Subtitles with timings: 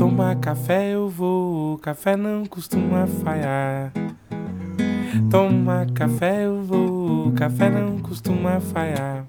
[0.00, 3.92] Tomar café eu vou, café não costuma falhar.
[5.30, 9.19] Tomar café eu vou, café não costuma falhar.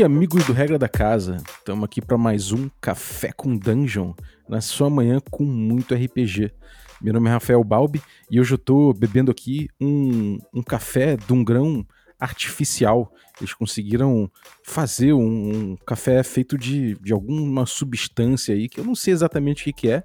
[0.00, 1.42] Dia, amigos do Regra da Casa.
[1.58, 4.14] Estamos aqui para mais um Café com Dungeon,
[4.48, 6.54] na sua manhã com muito RPG.
[7.02, 11.30] Meu nome é Rafael Balbi e hoje eu estou bebendo aqui um, um café de
[11.34, 11.86] um grão
[12.18, 13.12] artificial.
[13.38, 14.30] Eles conseguiram
[14.64, 19.60] fazer um, um café feito de, de alguma substância aí, que eu não sei exatamente
[19.60, 20.02] o que, que é,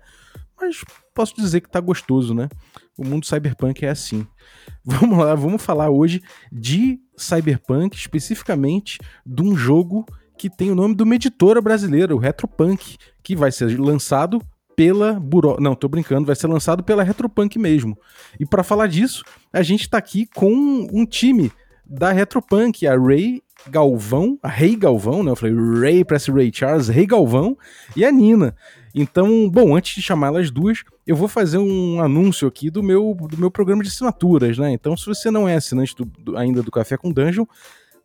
[0.60, 0.84] mas
[1.14, 2.50] posso dizer que tá gostoso, né?
[2.98, 4.27] O mundo cyberpunk é assim.
[4.84, 6.22] Vamos lá, vamos falar hoje
[6.52, 10.05] de cyberpunk, especificamente de um jogo
[10.38, 14.41] que tem o nome de uma editora brasileira, o Retropunk, que vai ser lançado
[14.76, 15.58] pela Buro...
[15.60, 17.98] Não, tô brincando, vai ser lançado pela Retropunk mesmo.
[18.40, 20.52] E para falar disso, a gente tá aqui com
[20.91, 21.52] um time
[21.86, 25.32] da Retropunk, a Ray Galvão, a Rei Galvão, né?
[25.32, 27.58] Eu falei Ray, parece Ray Charles, Rei Galvão
[27.96, 28.55] e a Nina.
[28.98, 33.13] Então, bom, antes de chamar elas duas, eu vou fazer um anúncio aqui do meu,
[33.29, 34.71] do meu programa de assinaturas, né?
[34.71, 37.46] Então, se você não é assinante do, do, ainda do Café com Dungeon,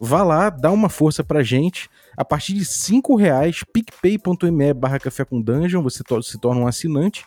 [0.01, 1.89] vá lá, dá uma força pra gente.
[2.17, 6.67] A partir de cinco reais, picpay.me barra café com dungeon, você to se torna um
[6.67, 7.25] assinante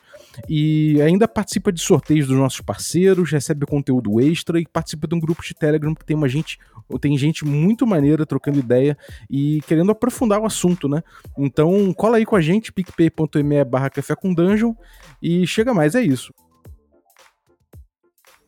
[0.50, 5.20] e ainda participa de sorteios dos nossos parceiros, recebe conteúdo extra e participa de um
[5.20, 6.58] grupo de Telegram que tem uma gente,
[7.00, 8.98] tem gente muito maneira trocando ideia
[9.30, 11.04] e querendo aprofundar o assunto, né?
[11.38, 14.73] Então cola aí com a gente, picpay.me barra café com dungeon
[15.22, 16.34] e chega mais, é isso.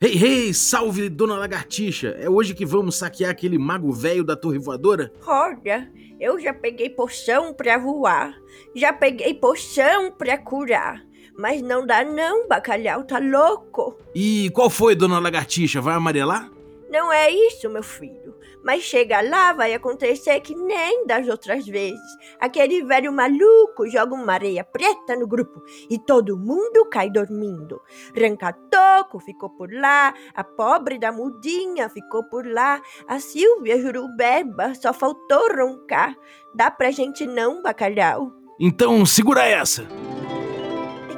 [0.02, 2.10] Hey, hey, salve, dona lagartixa!
[2.20, 5.12] É hoje que vamos saquear aquele mago velho da torre voadora?
[5.26, 8.36] Olha, eu já peguei poção pra voar,
[8.76, 11.02] já peguei poção pra curar.
[11.38, 13.98] Mas não dá não, bacalhau tá louco.
[14.14, 15.82] E qual foi, dona lagartixa?
[15.82, 16.50] Vai amarelar?
[16.90, 18.34] Não é isso, meu filho.
[18.64, 22.00] Mas chega lá, vai acontecer que nem das outras vezes.
[22.40, 27.82] Aquele velho maluco joga uma areia preta no grupo e todo mundo cai dormindo.
[28.18, 34.94] Rancatoco ficou por lá, a pobre da mudinha ficou por lá, a Silvia Jurubeba só
[34.94, 36.16] faltou roncar.
[36.56, 38.32] Dá pra gente não, bacalhau?
[38.60, 39.86] Então segura essa!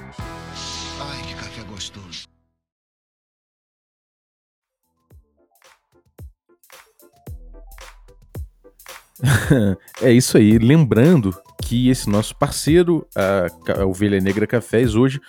[10.01, 10.57] é isso aí.
[10.57, 15.19] Lembrando que esse nosso parceiro, a, Ovelha Negra Cafés, hoje,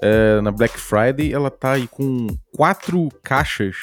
[0.00, 3.76] é, na Black Friday, ela tá aí com quatro caixas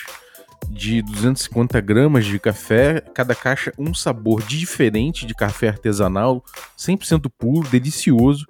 [0.70, 6.44] de 250 gramas de café, cada caixa um sabor diferente de café artesanal,
[6.78, 8.46] 100% puro, delicioso.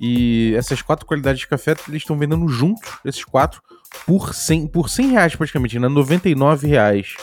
[0.00, 3.62] E essas quatro qualidades de café eles estão vendendo juntos, esses quatro,
[4.04, 5.88] por 100, por 100 reais praticamente, né?
[5.88, 7.14] 99 reais.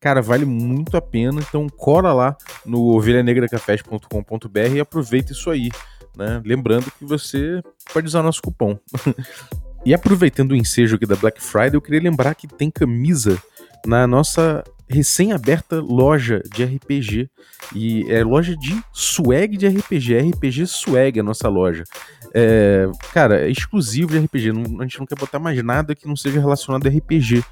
[0.00, 1.40] Cara, vale muito a pena.
[1.40, 5.68] Então, cora lá no ovelhanegracafés.com.br e aproveita isso aí.
[6.16, 6.40] Né?
[6.44, 7.62] Lembrando que você
[7.92, 8.78] pode usar nosso cupom.
[9.84, 13.40] e aproveitando o ensejo aqui da Black Friday, eu queria lembrar que tem camisa
[13.86, 17.30] na nossa recém-aberta loja de RPG.
[17.74, 21.84] E é loja de swag de RPG, RPG Swag a nossa loja.
[22.32, 24.52] É, cara, é exclusivo de RPG.
[24.52, 27.42] Não, a gente não quer botar mais nada que não seja relacionado a RPG.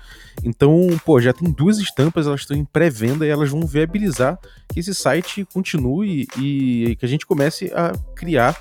[0.45, 4.39] Então, pô, já tem duas estampas, elas estão em pré-venda e elas vão viabilizar
[4.73, 8.57] que esse site continue e que a gente comece a criar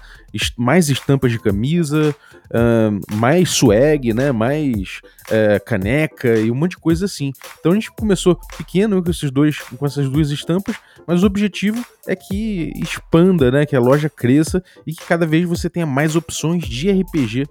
[0.58, 2.16] mais estampas de camisa,
[2.52, 4.32] uh, mais swag, né?
[4.32, 7.32] Mais uh, caneca e um monte de coisa assim.
[7.60, 10.76] Então a gente começou pequeno com esses dois, com essas duas estampas,
[11.06, 13.66] mas o objetivo é que expanda, né?
[13.66, 17.48] Que a loja cresça e que cada vez você tenha mais opções de RPG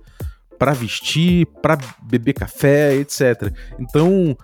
[0.59, 3.53] para vestir, para beber café, etc.
[3.79, 4.37] Então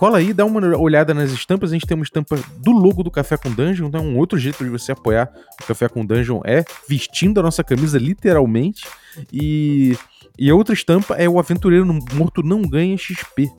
[0.00, 1.70] cola aí, dá uma olhada nas estampas.
[1.70, 4.64] A gente tem uma estampa do logo do Café com Dungeon, então um outro jeito
[4.64, 5.30] de você apoiar
[5.62, 8.86] o Café com Dungeon é vestindo a nossa camisa literalmente.
[9.30, 9.94] E,
[10.38, 13.50] e a outra estampa é o Aventureiro Morto Não Ganha XP.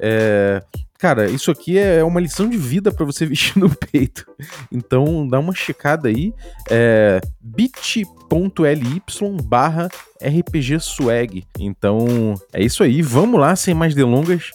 [0.00, 0.62] É,
[0.98, 4.26] cara, isso aqui é uma lição de vida para você vestir no peito.
[4.70, 6.34] Então dá uma checada aí.
[6.70, 9.02] É bit.ly
[9.44, 9.88] barra
[10.22, 11.44] RPG Swag.
[11.58, 13.00] Então é isso aí.
[13.02, 14.50] Vamos lá, sem mais delongas.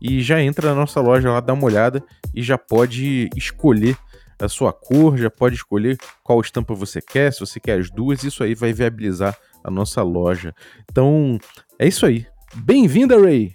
[0.00, 2.04] E já entra na nossa loja lá, dá uma olhada
[2.34, 3.96] e já pode escolher
[4.38, 8.22] a sua cor, já pode escolher qual estampa você quer, se você quer as duas,
[8.22, 10.54] isso aí vai viabilizar a nossa loja.
[10.90, 11.38] Então,
[11.78, 12.26] é isso aí.
[12.54, 13.54] Bem-vinda, Ray!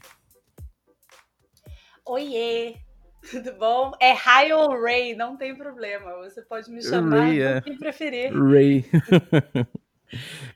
[2.05, 2.75] Oiê!
[3.29, 3.91] Tudo bom?
[4.01, 6.15] É Ray ou Ray, não tem problema.
[6.23, 7.61] Você pode me chamar Ray, é.
[7.61, 8.33] preferir.
[8.33, 8.85] Ray.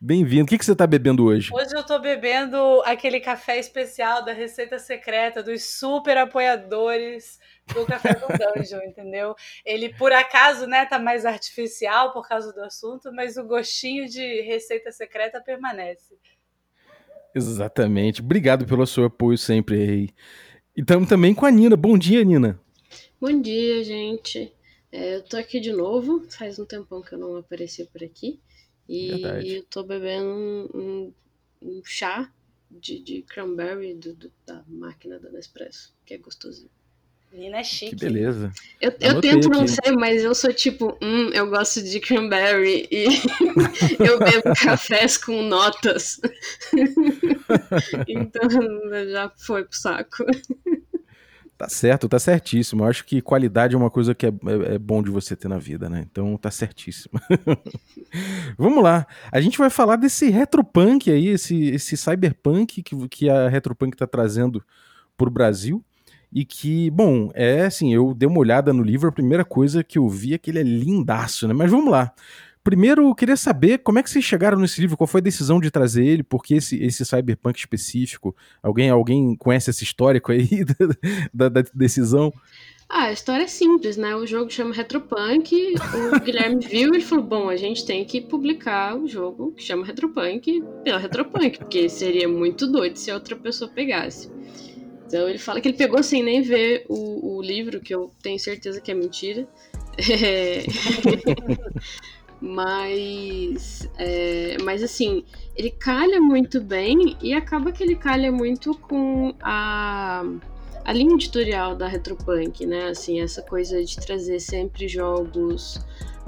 [0.02, 0.44] Bem-vindo.
[0.44, 1.50] O que, que você tá bebendo hoje?
[1.54, 7.40] Hoje eu tô bebendo aquele café especial da receita secreta dos super apoiadores
[7.74, 9.36] do Café com Dungeon, entendeu?
[9.66, 14.42] Ele, por acaso, né, tá mais artificial por causa do assunto, mas o gostinho de
[14.42, 16.16] receita secreta permanece.
[17.34, 18.22] Exatamente.
[18.22, 20.10] Obrigado pelo seu apoio sempre, Ray.
[20.76, 21.76] E estamos também com a Nina.
[21.76, 22.60] Bom dia, Nina.
[23.20, 24.54] Bom dia, gente.
[24.92, 28.40] É, eu tô aqui de novo, faz um tempão que eu não apareci por aqui.
[28.88, 29.56] E Verdade.
[29.56, 31.14] eu tô bebendo um, um-
[31.62, 32.32] um chá
[32.70, 36.70] de, de cranberry do- do- da máquina da Nespresso, que é gostosinho.
[37.32, 37.96] Menina é Que chique.
[37.96, 38.52] beleza.
[38.80, 43.06] Eu, eu tento não ser, mas eu sou tipo, hum, eu gosto de cranberry e
[44.06, 46.20] eu bebo cafés com notas.
[48.08, 48.50] então
[49.12, 50.24] já foi pro saco.
[51.58, 52.84] Tá certo, tá certíssimo.
[52.84, 55.48] Eu acho que qualidade é uma coisa que é, é- é bom de você ter
[55.48, 56.06] na vida, né?
[56.12, 57.14] Então tá certíssimo.
[58.58, 59.06] Vamos lá.
[59.32, 64.08] A gente vai falar desse retropunk aí, esse, esse cyberpunk que, que a retropunk tá
[64.08, 64.64] trazendo
[65.18, 65.84] pro Brasil.
[66.36, 70.00] E que, bom, é assim, eu dei uma olhada no livro, a primeira coisa que
[70.00, 71.54] eu vi é que ele é lindaço, né?
[71.54, 72.12] Mas vamos lá.
[72.64, 75.60] Primeiro, eu queria saber como é que vocês chegaram nesse livro, qual foi a decisão
[75.60, 80.48] de trazer ele, porque esse, esse cyberpunk específico, alguém, alguém conhece esse histórico aí
[81.34, 82.32] da, da decisão?
[82.88, 84.16] Ah, a história é simples, né?
[84.16, 85.74] O jogo chama Retropunk,
[86.14, 89.86] o Guilherme viu e falou: bom, a gente tem que publicar o jogo que chama
[89.86, 94.32] Retropunk pela Retropunk, porque seria muito doido se a outra pessoa pegasse.
[95.06, 98.40] Então ele fala que ele pegou sem nem ver o, o livro, que eu tenho
[98.40, 99.48] certeza que é mentira.
[99.96, 100.64] É...
[102.46, 105.24] mas, é, mas assim,
[105.56, 110.24] ele calha muito bem e acaba que ele calha muito com a
[110.86, 112.90] a linha editorial da Retropunk, né?
[112.90, 115.80] Assim, essa coisa de trazer sempre jogos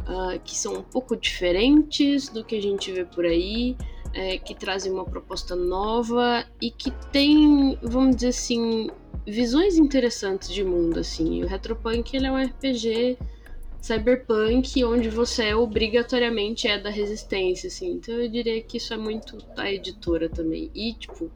[0.07, 3.75] ah, que são um pouco diferentes do que a gente vê por aí,
[4.13, 8.89] é, que trazem uma proposta nova e que tem, vamos dizer assim,
[9.27, 11.43] visões interessantes de mundo, assim.
[11.43, 13.17] O Retropunk, ele é um RPG
[13.85, 17.91] cyberpunk onde você obrigatoriamente é da resistência, assim.
[17.91, 20.71] Então eu diria que isso é muito da editora também.
[20.73, 21.29] E, tipo,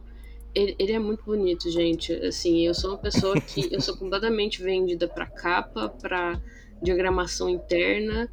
[0.56, 2.12] ele, ele é muito bonito, gente.
[2.12, 6.42] Assim, eu sou uma pessoa que eu sou completamente vendida pra capa, pra
[6.82, 8.28] diagramação interna.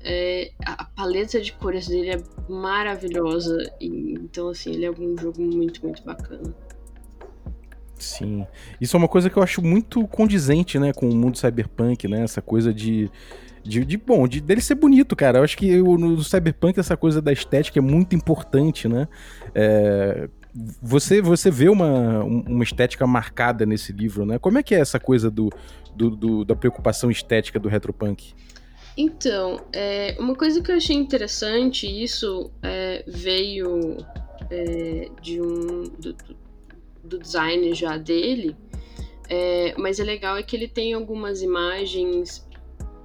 [0.00, 3.72] É, a, paleta de cores dele é maravilhosa.
[3.80, 6.52] Então, assim, ele é um jogo muito, muito bacana.
[7.96, 8.44] Sim.
[8.80, 12.22] Isso é uma coisa que eu acho muito condizente, né, com o mundo cyberpunk, né?
[12.22, 13.08] Essa coisa de.
[13.62, 15.38] De, de- bom, de, dele ser bonito, cara.
[15.38, 19.06] Eu acho que o- no cyberpunk essa coisa da estética é muito importante, né?
[19.54, 20.28] É,
[20.82, 24.38] você, você vê uma, um- uma estética marcada nesse livro, né?
[24.38, 25.50] Como é que é essa coisa do,
[25.94, 28.32] do- do- da preocupação estética do retropunk?
[28.96, 33.98] Então, é, uma coisa que eu achei interessante, isso é, veio
[34.50, 36.36] é, de um do, do-
[37.04, 38.56] do design já dele,
[39.28, 42.46] é, mas é legal é que ele tem algumas imagens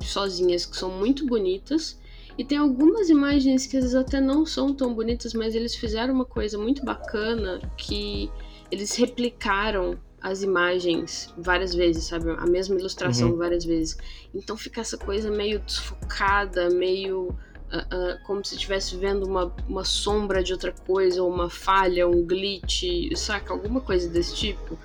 [0.05, 1.99] sozinhas que são muito bonitas
[2.37, 6.13] e tem algumas imagens que às vezes até não são tão bonitas, mas eles fizeram
[6.13, 8.29] uma coisa muito bacana que
[8.69, 12.31] eles replicaram as imagens várias vezes, sabe?
[12.31, 13.37] A mesma ilustração Uhum.
[13.37, 13.95] várias vezes.
[14.33, 17.33] Então fica essa coisa meio desfocada, meio
[17.71, 22.07] ah, ah, como se estivesse vendo uma, uma sombra de outra coisa, ou uma falha,
[22.07, 22.83] um glitch,
[23.15, 23.53] saca?
[23.53, 24.77] Alguma coisa desse tipo.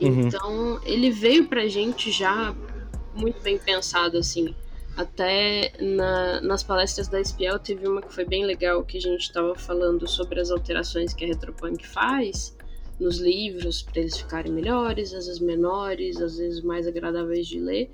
[0.00, 0.20] Uhum.
[0.26, 2.54] Então ele veio pra gente já
[3.14, 4.54] muito bem pensado, assim.
[4.96, 9.20] Até na- nas palestras da Espiel teve uma que foi bem legal, que a gente
[9.20, 12.56] estava falando sobre as alterações que a Retropunk faz
[12.98, 17.90] nos livros, para eles ficarem melhores, às vezes menores, às vezes mais agradáveis de ler.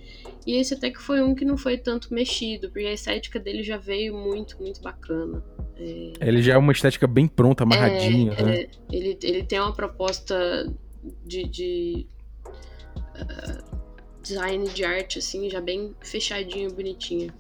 [0.47, 3.65] E esse até que foi um que não foi tanto mexido, porque a estética dele
[3.65, 5.43] já veio muito, muito bacana.
[5.77, 8.55] É, Ele já é uma estética bem pronta, amarradinha, é, né?
[8.61, 10.73] é, ele, ele tem uma proposta
[11.27, 12.07] de, de,
[12.99, 13.82] uh,
[14.23, 17.33] design de arte, assim, já bem fechadinho, bonitinho.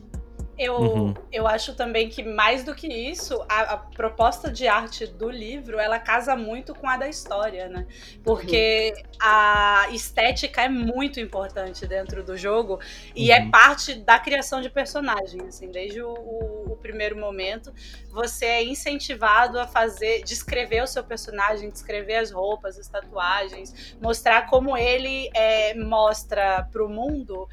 [0.62, 1.14] Eu, uhum.
[1.32, 5.78] eu acho também que mais do que isso, a, a, proposta de arte do livro,
[5.78, 7.86] ela casa muito com a da história, né?
[8.22, 9.02] Porque uhum.
[9.20, 12.78] a estética é muito importante dentro do jogo
[13.14, 13.48] e é uhum.
[13.48, 17.72] é parte da criação de personagem, assim, desde o, o, o, primeiro momento,
[18.10, 24.48] você é incentivado a fazer, descrever o seu personagem, descrever as roupas, as tatuagens, mostrar
[24.48, 27.48] como ele é, mostra para o mundo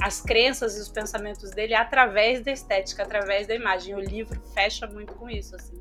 [0.00, 3.94] as crenças e os pensamentos dele através da estética, através da imagem.
[3.96, 5.76] O livro fecha muito com isso, assim.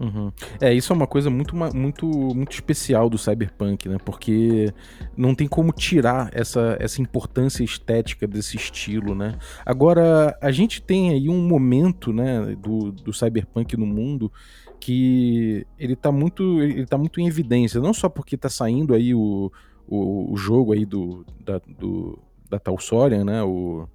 [0.00, 0.32] Uhum.
[0.60, 3.98] É, isso é uma coisa muito, muito, muito especial do cyberpunk, né?
[4.04, 4.74] Porque
[5.16, 9.38] não tem como tirar essa, essa importância estética desse estilo, né?
[9.64, 14.32] Agora, a gente tem aí um momento, né, do, do cyberpunk no mundo
[14.80, 19.14] que ele tá muito, ele tá muito em evidência, não só porque tá saindo aí
[19.14, 19.52] o,
[19.86, 22.18] o, o jogo aí do, da, do,
[22.50, 23.44] da Talsorian, né?
[23.44, 23.86] O,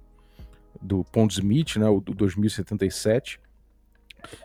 [0.80, 3.40] do Pondsmith, né, o do 2077,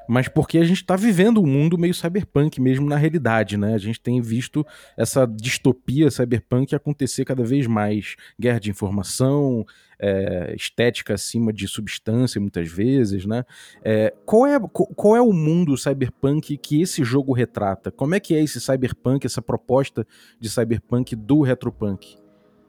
[0.07, 3.73] mas porque a gente está vivendo um mundo meio cyberpunk mesmo na realidade, né?
[3.73, 4.65] A gente tem visto
[4.97, 8.15] essa distopia cyberpunk acontecer cada vez mais.
[8.39, 9.65] Guerra de informação,
[9.99, 13.43] é, estética acima de substância muitas vezes, né?
[13.83, 14.59] É, qual, é,
[14.95, 17.91] qual é o mundo cyberpunk que esse jogo retrata?
[17.91, 20.05] Como é que é esse cyberpunk, essa proposta
[20.39, 22.22] de cyberpunk do retropunk?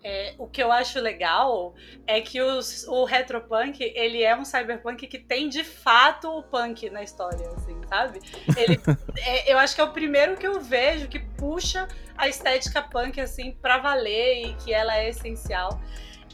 [0.07, 1.75] É, o que eu acho legal
[2.07, 6.91] é que os, o retropunk, ele é um cyberpunk que tem de fato o punk
[6.91, 8.21] na história, assim, sabe?
[8.55, 8.79] Ele,
[9.17, 13.19] é, eu acho que é o primeiro que eu vejo que puxa a estética punk,
[13.19, 15.81] assim, pra valer e que ela é essencial.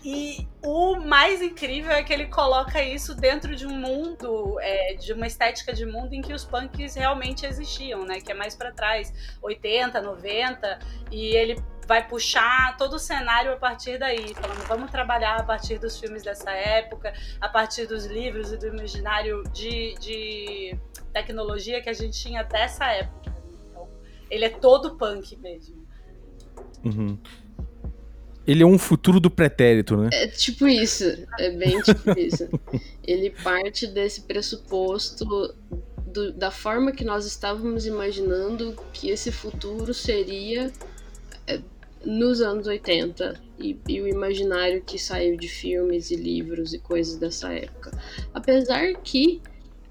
[0.04, 5.12] E o mais incrível é que ele coloca isso dentro de um mundo, é, de
[5.12, 8.20] uma estética de mundo em que os punks realmente existiam, né?
[8.20, 9.12] Que é mais para trás,
[9.42, 10.78] 80, 90,
[11.12, 15.76] e ele vai puxar todo o cenário a partir daí, falando vamos trabalhar a partir
[15.80, 20.78] dos filmes dessa época, a partir dos livros e do imaginário de, de
[21.12, 23.34] tecnologia que a gente tinha dessa época.
[23.68, 23.88] Então,
[24.30, 25.84] ele é todo punk mesmo.
[26.84, 27.18] Uhum.
[28.46, 30.10] Ele é um futuro do pretérito, né?
[30.12, 31.04] É tipo isso.
[31.40, 32.48] É bem tipo isso.
[33.02, 35.24] Ele parte desse pressuposto
[36.06, 40.70] do, da forma que nós estávamos imaginando que esse futuro seria
[42.04, 47.16] nos anos 80 e, e, o imaginário que saiu de filmes e livros e coisas
[47.16, 47.90] dessa época.
[48.32, 49.40] Apesar que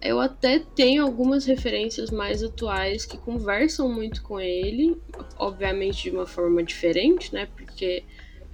[0.01, 4.99] eu até tenho algumas referências mais atuais que conversam muito com ele,
[5.37, 7.47] obviamente de uma forma diferente, né?
[7.55, 8.03] Porque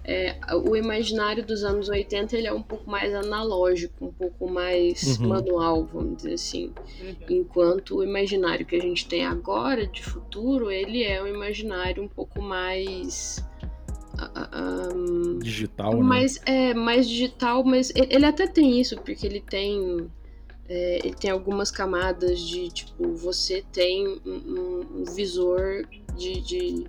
[0.08, 5.18] é, o imaginário dos anos 80 ele é um pouco mais analógico, um pouco mais
[5.18, 5.30] uhum.
[5.30, 6.72] manual, vamos dizer assim.
[7.02, 7.16] Uhum.
[7.28, 12.08] Enquanto o imaginário que a gente tem agora, de futuro, ele é um imaginário um
[12.08, 13.44] pouco mais.
[14.96, 16.70] Um, digital, mais, né?
[16.70, 20.08] É, mais digital, mas ele até tem isso, porque ele tem.
[20.70, 25.84] É, ele tem algumas camadas de tipo, você tem um, um visor
[26.16, 26.86] de, de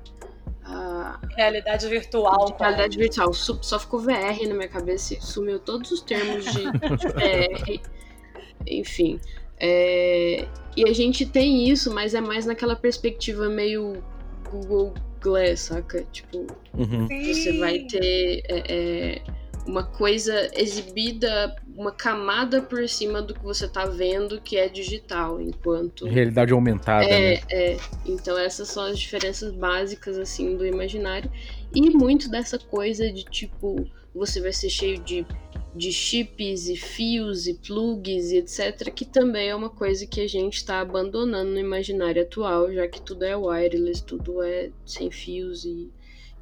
[1.36, 2.46] realidade virtual.
[2.46, 3.32] De realidade virtual.
[3.32, 6.62] Só ficou VR na minha cabeça e sumiu todos os termos de,
[6.98, 7.80] de VR.
[8.66, 9.20] Enfim.
[9.58, 10.46] É,
[10.76, 14.02] e a gente tem isso, mas é mais naquela perspectiva meio
[14.50, 16.04] Google Glass, saca?
[16.12, 17.08] Tipo, uhum.
[17.08, 18.42] você vai ter.
[18.48, 19.22] É, é,
[19.66, 25.40] uma coisa exibida, uma camada por cima do que você tá vendo que é digital,
[25.40, 26.06] enquanto.
[26.06, 27.42] Realidade aumentada, é, né?
[27.50, 27.76] É.
[28.06, 31.30] Então essas são as diferenças básicas, assim, do imaginário.
[31.74, 35.26] E muito dessa coisa de tipo, você vai ser cheio de,
[35.74, 40.28] de chips e fios e plugs e etc., que também é uma coisa que a
[40.28, 45.64] gente está abandonando no imaginário atual, já que tudo é wireless, tudo é sem fios
[45.64, 45.90] e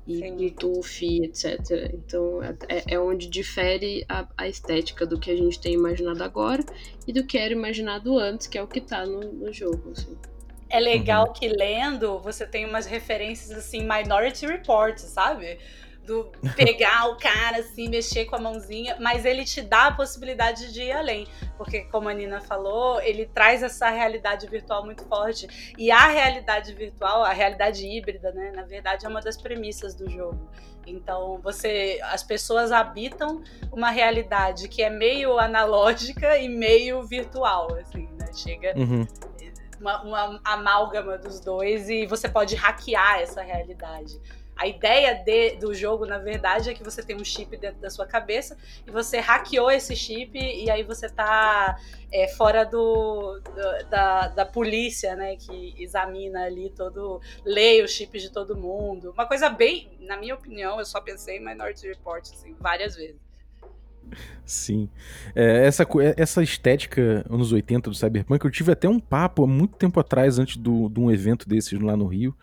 [0.06, 0.36] e Sim.
[0.36, 1.92] Bluetooth, etc.
[1.94, 6.64] Então é, é onde difere a, a, estética do que a gente tem imaginado agora
[7.06, 9.92] e do que era imaginado antes, que é o que tá no, no jogo.
[9.92, 10.16] Assim.
[10.68, 11.32] É legal uhum.
[11.32, 15.58] que lendo você tem umas referências assim, Minority Report, sabe?
[16.04, 20.72] Do pegar o cara assim, mexer com a mãozinha, mas ele te dá a possibilidade
[20.72, 25.74] de ir além, porque como a Nina falou, ele traz essa realidade virtual muito forte
[25.78, 30.08] e a realidade virtual, a realidade híbrida, né, na verdade é uma das premissas do
[30.10, 30.48] jogo.
[30.86, 33.42] Então, você as pessoas habitam
[33.72, 38.30] uma realidade que é meio analógica e meio virtual, assim, né?
[38.34, 39.06] Chega uhum.
[39.80, 44.20] uma, uma amálgama dos dois e você pode hackear essa realidade
[44.56, 47.90] A ideia de, do jogo, na verdade, é que você tem um chip dentro da
[47.90, 48.56] sua cabeça
[48.86, 51.76] e você hackeou esse chip e aí você tá
[52.12, 55.36] é, fora do, do, da, da polícia, né?
[55.36, 57.20] Que examina ali todo.
[57.44, 59.10] lê os chips de todo mundo.
[59.10, 63.24] Uma coisa bem, na minha opinião, eu só pensei em Minority Report, assim, várias vezes.
[64.44, 64.88] Sim.
[65.34, 69.46] É, essa, é, essa estética anos 80 do Cyberpunk, eu tive até um papo há
[69.46, 72.36] muito tempo atrás, antes do, de um evento desses lá no Rio,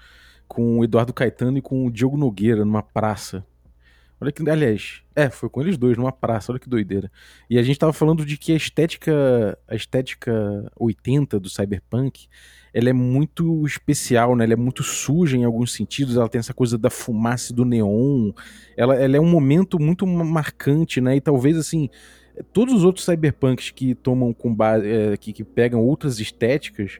[0.51, 3.46] com o Eduardo Caetano e com o Diogo Nogueira, numa praça.
[4.20, 7.10] Olha que, aliás, é, foi com eles dois, numa praça, olha que doideira.
[7.50, 12.27] E a gente tava falando de que a estética, a estética 80 do Cyberpunk,
[12.74, 14.43] ela é muito especial, né?
[14.43, 18.34] Ela é muito suja em alguns sentidos, ela tem essa coisa da fumaça do neon.
[18.75, 21.15] Ela, ela é um momento muito marcante, né?
[21.15, 21.89] E talvez assim,
[22.51, 27.00] todos os outros cyberpunks que tomam com base, é, que, que pegam outras estéticas,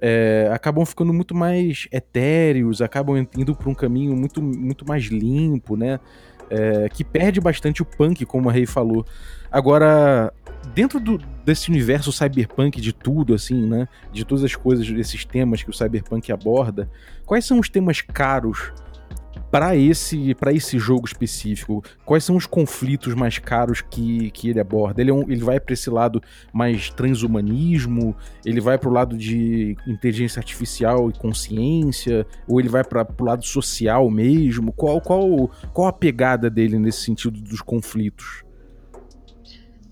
[0.00, 5.76] é, acabam ficando muito mais etéreos, acabam indo para um caminho muito, muito mais limpo,
[5.76, 6.00] né?
[6.48, 9.06] É, que perde bastante o punk, como a Rei falou.
[9.52, 10.32] Agora,
[10.74, 13.86] dentro do, desse universo cyberpunk de tudo, assim, né?
[14.12, 16.90] De todas as coisas, desses temas que o cyberpunk aborda,
[17.24, 18.72] quais são os temas caros
[19.50, 21.82] para esse para esse jogo específico?
[22.04, 25.00] Quais são os conflitos mais caros que, que ele aborda?
[25.00, 28.14] Ele, é um, ele vai para esse lado mais transhumanismo?
[28.44, 32.26] Ele vai para o lado de inteligência artificial e consciência?
[32.46, 34.72] Ou ele vai para o lado social mesmo?
[34.72, 38.44] Qual, qual, qual a pegada dele nesse sentido dos conflitos?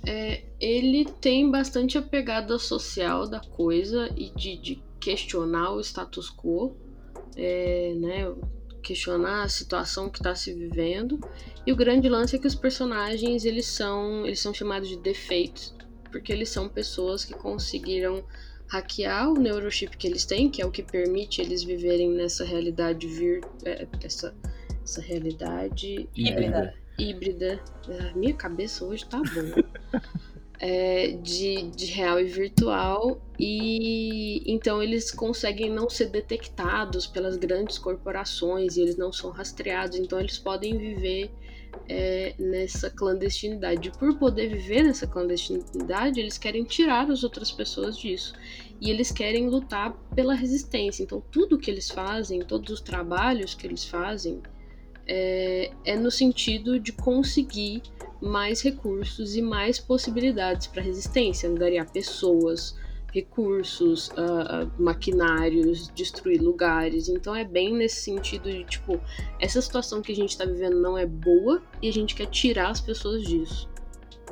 [0.07, 6.31] É, ele tem bastante a pegada social da coisa e de, de questionar o status
[6.31, 6.77] quo,
[7.37, 8.33] é, né,
[8.83, 11.19] questionar a situação que está se vivendo.
[11.67, 15.75] E o grande lance é que os personagens eles são, eles são chamados de defeitos,
[16.11, 18.25] porque eles são pessoas que conseguiram
[18.69, 23.07] hackear o neurochip que eles têm, que é o que permite eles viverem nessa realidade
[23.07, 24.35] vir, é, essa,
[24.85, 26.75] essa realidade híbrida.
[26.99, 27.61] É, híbrida.
[28.11, 30.03] A minha cabeça hoje tá boa.
[30.61, 37.79] é, de, de real e virtual, e então eles conseguem não ser detectados pelas grandes
[37.79, 41.31] corporações e eles não são rastreados, então eles podem viver
[41.89, 43.89] é, nessa clandestinidade.
[43.89, 48.35] E por poder viver nessa clandestinidade, eles querem tirar as outras pessoas disso.
[48.81, 51.03] E eles querem lutar pela resistência.
[51.03, 54.41] Então, tudo que eles fazem, todos os trabalhos que eles fazem,
[55.09, 57.83] é, é no sentido de conseguir
[58.21, 62.77] mais recursos e mais possibilidades para resistência, angariar pessoas,
[63.13, 67.09] recursos, uh, maquinários, destruir lugares.
[67.09, 69.01] Então é bem nesse sentido de tipo,
[69.41, 72.71] essa situação que a gente está vivendo não é boa e a gente quer tirar
[72.71, 73.69] as pessoas disso.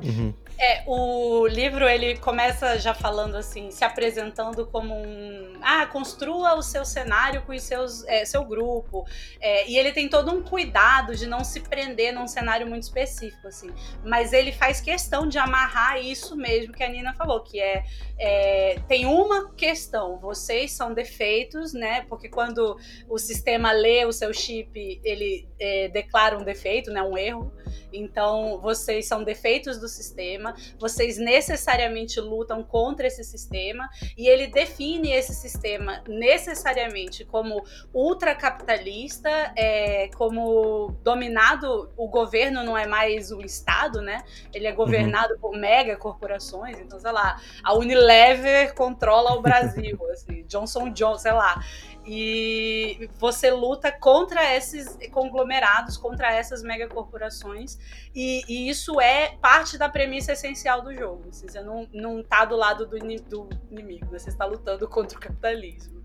[0.02, 0.34] Uhum.
[0.58, 5.58] É, o livro ele começa já falando assim, se apresentando como um.
[5.60, 9.04] Ah, construa o seu cenário com os seus, é, seu grupo.
[9.38, 13.46] É, e ele tem todo um cuidado de não se prender num cenário muito específico,
[13.48, 13.70] assim.
[14.02, 17.84] Mas ele faz questão de amarrar isso mesmo que a Nina falou, que é,
[18.18, 22.06] é tem uma questão, vocês são defeitos, né?
[22.08, 27.02] Porque quando o sistema lê o seu chip, ele é, declara um defeito, né?
[27.02, 27.52] Um erro.
[27.92, 30.45] Então, vocês são defeitos do sistema,
[30.78, 40.08] vocês necessariamente lutam contra esse sistema, e ele define esse sistema necessariamente como ultracapitalista, é,
[40.16, 44.22] como dominado, o governo não é mais o Estado, né?
[44.52, 45.40] Ele é governado uhum.
[45.40, 51.32] por mega corporações, então, sei lá, a Unilever controla o Brasil, assim, Johnson Johnson, sei
[51.32, 51.62] lá
[52.06, 57.78] e você luta contra esses conglomerados, contra essas megacorporações,
[58.14, 61.24] e, e isso é parte da premissa essencial do jogo.
[61.28, 65.20] Assim, você não, não tá do lado do, do inimigo, você está lutando contra o
[65.20, 66.00] capitalismo.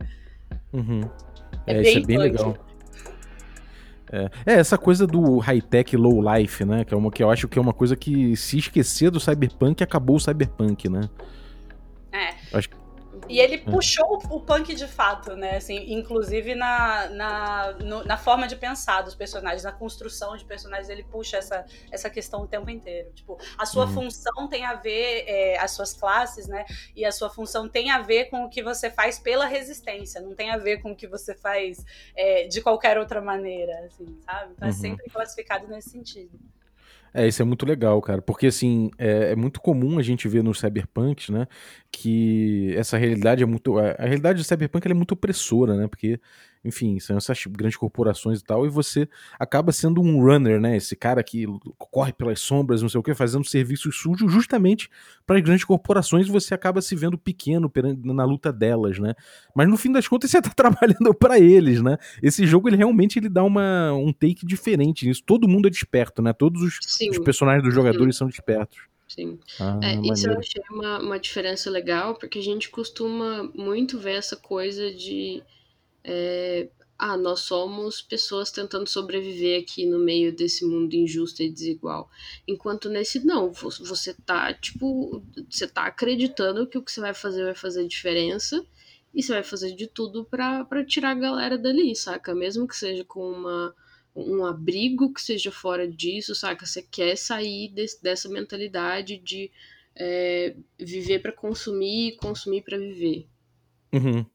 [0.73, 1.01] Uhum.
[1.67, 2.57] É, é, bem, isso é bem legal.
[4.11, 6.83] É, é, essa coisa do high-tech low life, né?
[6.83, 9.81] Que é uma que eu acho que é uma coisa que se esquecer do cyberpunk
[9.83, 11.09] acabou o cyberpunk, né?
[12.11, 12.33] É.
[12.53, 12.80] Acho que
[13.27, 15.57] e ele puxou o punk de fato, né?
[15.57, 20.89] Assim, inclusive na, na, no, na forma de pensar dos personagens, na construção de personagens,
[20.89, 23.11] ele puxa essa, essa questão o tempo inteiro.
[23.13, 23.93] Tipo, a sua uhum.
[23.93, 26.65] função tem a ver, é, as suas classes, né?
[26.95, 30.33] E a sua função tem a ver com o que você faz pela resistência, não
[30.33, 31.83] tem a ver com o que você faz
[32.15, 34.53] é, de qualquer outra maneira, assim, sabe?
[34.53, 34.77] Então é uhum.
[34.77, 36.39] é sempre classificado nesse sentido.
[37.13, 40.43] É, isso é muito legal, cara, porque assim, é, é, muito comum a gente ver
[40.43, 41.45] nos cyberpunks, né,
[41.91, 46.19] que essa realidade é muito, a, realidade do cyberpunk é muito opressora, né, porque
[46.63, 50.77] enfim, são essas grandes corporações e tal, e você acaba sendo um runner, né?
[50.77, 51.45] Esse cara que
[51.77, 54.89] corre pelas sombras, não sei o que, fazendo serviços sujos justamente
[55.25, 57.71] para as grandes corporações e você acaba se vendo pequeno
[58.03, 59.15] na luta delas, né?
[59.55, 61.97] Mas no fim das contas você tá trabalhando para eles, né?
[62.21, 65.23] Esse jogo ele realmente ele dá uma, um take diferente nisso.
[65.25, 66.31] Todo mundo é desperto, né?
[66.31, 68.19] Todos os, os personagens dos jogadores Sim.
[68.19, 68.91] são despertos.
[69.07, 69.39] Sim.
[69.59, 74.13] Ah, é, isso eu achei uma, uma diferença legal, porque a gente costuma muito ver
[74.13, 75.43] essa coisa de
[76.03, 76.69] é,
[77.01, 82.07] ah, nós somos pessoas tentando sobreviver aqui no meio desse mundo injusto e desigual.
[82.47, 87.43] Enquanto nesse, não, você tá, tipo, você tá acreditando que o que você vai fazer
[87.43, 88.63] vai fazer diferença
[89.15, 92.35] e você vai fazer de tudo para tirar a galera dali, saca?
[92.35, 93.75] Mesmo que seja com uma,
[94.15, 96.67] um abrigo que seja fora disso, saca?
[96.67, 99.49] Você quer sair dessa mentalidade de
[99.95, 103.27] é, viver para consumir e consumir para viver.
[103.91, 104.25] Uhum.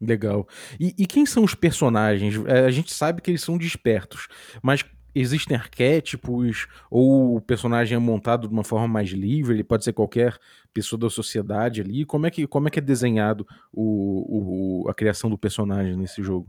[0.00, 0.48] Legal.
[0.78, 2.34] E, e, quem são os personagens?
[2.46, 4.28] É, a gente sabe que eles são despertos,
[4.62, 4.82] mas
[5.14, 9.54] existem arquétipos ou o personagem é montado de uma forma mais livre?
[9.54, 10.38] Ele pode ser qualquer
[10.72, 12.04] pessoa da sociedade ali.
[12.06, 16.22] Como é que, como é, que é desenhado o, o, a criação do personagem nesse
[16.22, 16.48] jogo?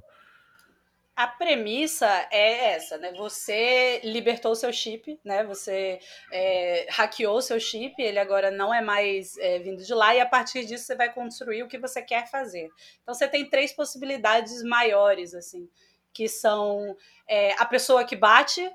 [1.21, 3.13] A premissa é essa, né?
[3.13, 5.43] Você libertou seu chip, né?
[5.43, 5.99] Você
[6.31, 10.25] é, hackeou seu chip, ele agora não é mais é, vindo de lá, e a
[10.25, 12.69] partir disso você vai construir o que você quer fazer.
[13.03, 15.69] Então você tem três possibilidades maiores, assim,
[16.11, 18.67] que são é, a pessoa que bate,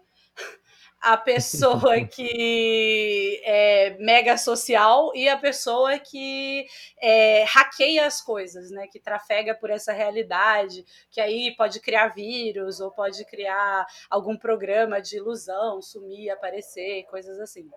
[1.00, 6.66] a pessoa que é mega social e a pessoa que
[7.00, 8.87] é, hackeia as coisas, né?
[8.87, 15.00] Que trafega por essa realidade, que aí pode criar vírus ou pode criar algum programa
[15.00, 17.68] de ilusão, sumir, aparecer, coisas assim.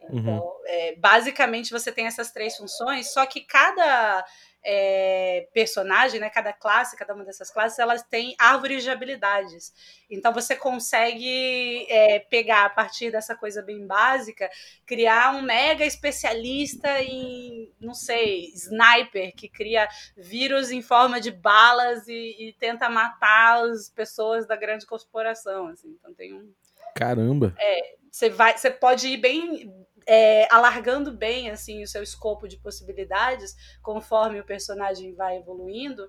[0.00, 0.18] Uhum.
[0.18, 0.52] Então, uhum.
[0.66, 4.24] é, basicamente você tem essas três funções, só que cada
[4.68, 9.72] é, personagem, né, cada classe, cada uma dessas classes, elas têm árvores de habilidades.
[10.10, 14.50] Então você consegue é, pegar a partir dessa coisa bem básica,
[14.84, 22.08] criar um mega especialista em, não sei, sniper, que cria vírus em forma de balas
[22.08, 25.68] e, e tenta matar as pessoas da grande corporação.
[25.68, 25.96] Assim.
[25.96, 26.52] Então tem um.
[26.96, 27.54] Caramba!
[27.56, 32.56] É, você vai, você pode ir bem é, alargando bem assim o seu escopo de
[32.56, 36.08] possibilidades conforme o personagem vai evoluindo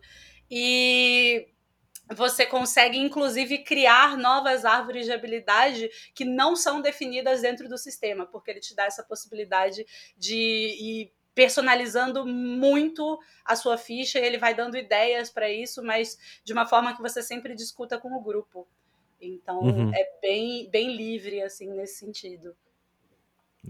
[0.49, 1.47] e
[2.15, 8.25] você consegue inclusive criar novas árvores de habilidade que não são definidas dentro do sistema,
[8.25, 14.37] porque ele te dá essa possibilidade de ir personalizando muito a sua ficha e ele
[14.37, 18.21] vai dando ideias para isso, mas de uma forma que você sempre discuta com o
[18.21, 18.67] grupo.
[19.19, 19.93] Então uhum.
[19.93, 22.55] é bem, bem livre assim nesse sentido.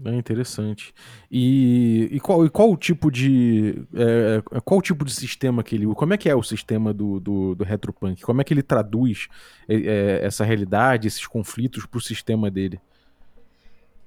[0.04, 0.94] É interessante.
[1.30, 3.82] E, e, qual, e qual o tipo de.
[3.94, 5.86] É, é, qual tipo de sistema que ele?
[5.86, 8.22] Como é que é o sistema do, do, do Retropunk?
[8.22, 9.28] Como é que ele traduz
[9.68, 12.80] é, é essa realidade, esses conflitos para o sistema dele?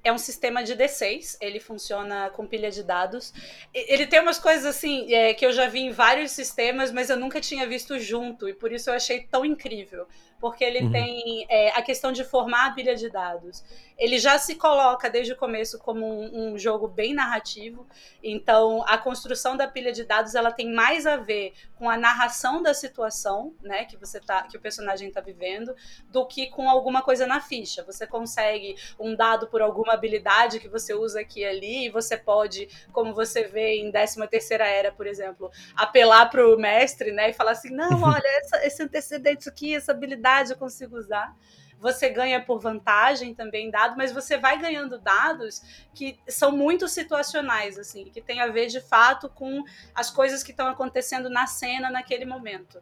[0.04, 3.32] é um sistema de D6, ele funciona com pilha de dados.
[3.72, 7.16] Ele tem umas coisas assim é, que eu já vi em vários sistemas, mas eu
[7.16, 10.06] nunca tinha visto junto, e por isso eu achei tão incrível
[10.42, 10.90] porque ele uhum.
[10.90, 13.62] tem é, a questão de formar a pilha de dados.
[13.96, 17.86] Ele já se coloca desde o começo como um, um, jogo bem narrativo,
[18.20, 22.60] então a construção da pilha de dados ela tem mais a ver com a narração
[22.60, 25.76] da situação, né, que você tá, que o personagem está vivendo,
[26.10, 27.84] do que com alguma coisa na ficha.
[27.84, 32.16] Você consegue um dado por alguma habilidade que você usa aqui e ali, e você
[32.16, 37.30] pode, como você vê em 13 terceira era, por exemplo, apelar para o mestre, né,
[37.30, 41.34] e falar assim, não, olha, essa, esse antecedente aqui, essa habilidade eu consigo usar.
[41.78, 45.60] Você ganha por vantagem também dado, mas você vai ganhando dados
[45.92, 50.52] que são muito situacionais, assim, que tem a ver de fato com as coisas que
[50.52, 52.80] estão acontecendo na cena naquele momento.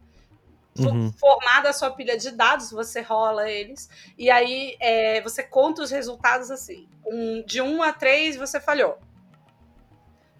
[0.79, 1.11] Uhum.
[1.13, 5.91] Formada a sua pilha de dados, você rola eles, e aí é, você conta os
[5.91, 6.87] resultados assim.
[7.05, 8.99] Um, de 1 um a 3 você falhou.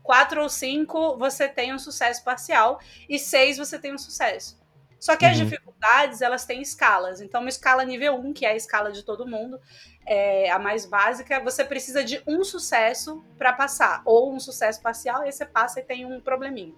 [0.03, 4.60] 4 ou 5 você tem um sucesso parcial, e 6 você tem um sucesso.
[5.01, 5.31] Só que uhum.
[5.31, 7.23] as dificuldades, elas têm escalas.
[7.23, 9.59] Então, uma escala nível 1, que é a escala de todo mundo,
[10.07, 15.23] é a mais básica, você precisa de um sucesso para passar, ou um sucesso parcial,
[15.23, 16.75] e aí você passa e tem um probleminha.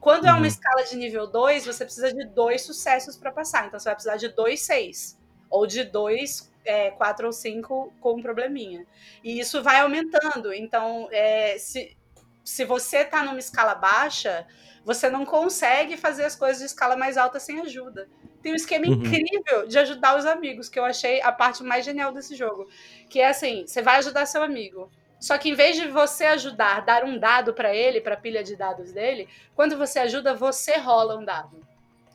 [0.00, 0.30] Quando uhum.
[0.30, 0.46] é uma uhum.
[0.46, 3.66] escala de nível 2, você precisa de dois sucessos para passar.
[3.66, 5.18] Então, você vai precisar de dois 6,
[5.50, 8.86] ou de dois é, quatro ou cinco com um probleminha.
[9.22, 10.52] E isso vai aumentando.
[10.52, 11.96] Então, é, se,
[12.44, 14.46] se você está numa escala baixa,
[14.84, 18.08] você não consegue fazer as coisas de escala mais alta sem ajuda.
[18.42, 18.94] Tem um esquema uhum.
[18.94, 22.68] incrível de ajudar os amigos, que eu achei a parte mais genial desse jogo.
[23.08, 24.90] Que é assim: você vai ajudar seu amigo.
[25.18, 28.42] Só que em vez de você ajudar, dar um dado para ele, para a pilha
[28.42, 31.60] de dados dele, quando você ajuda, você rola um dado.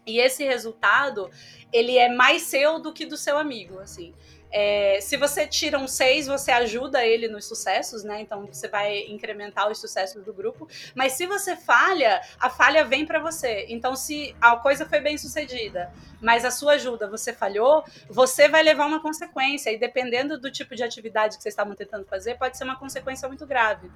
[0.08, 1.30] E esse resultado,
[1.72, 4.14] ele é mais seu do que do seu amigo, assim.
[4.58, 8.22] É, se você tira um 6, você ajuda ele nos sucessos, né?
[8.22, 10.66] Então você vai incrementar os sucessos do grupo.
[10.96, 13.66] Mas se você falha, a falha vem para você.
[13.68, 15.92] Então, se a coisa foi bem sucedida,
[16.22, 19.72] mas a sua ajuda você falhou, você vai levar uma consequência.
[19.72, 23.28] E dependendo do tipo de atividade que vocês estavam tentando fazer, pode ser uma consequência
[23.28, 23.92] muito grave.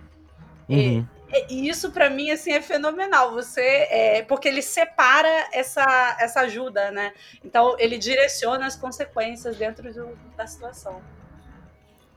[0.69, 1.07] Uhum.
[1.31, 3.33] E, e, isso para mim assim é fenomenal.
[3.33, 7.13] Você é, porque ele separa essa, essa ajuda, né?
[7.43, 11.01] Então ele direciona as consequências dentro do, da situação.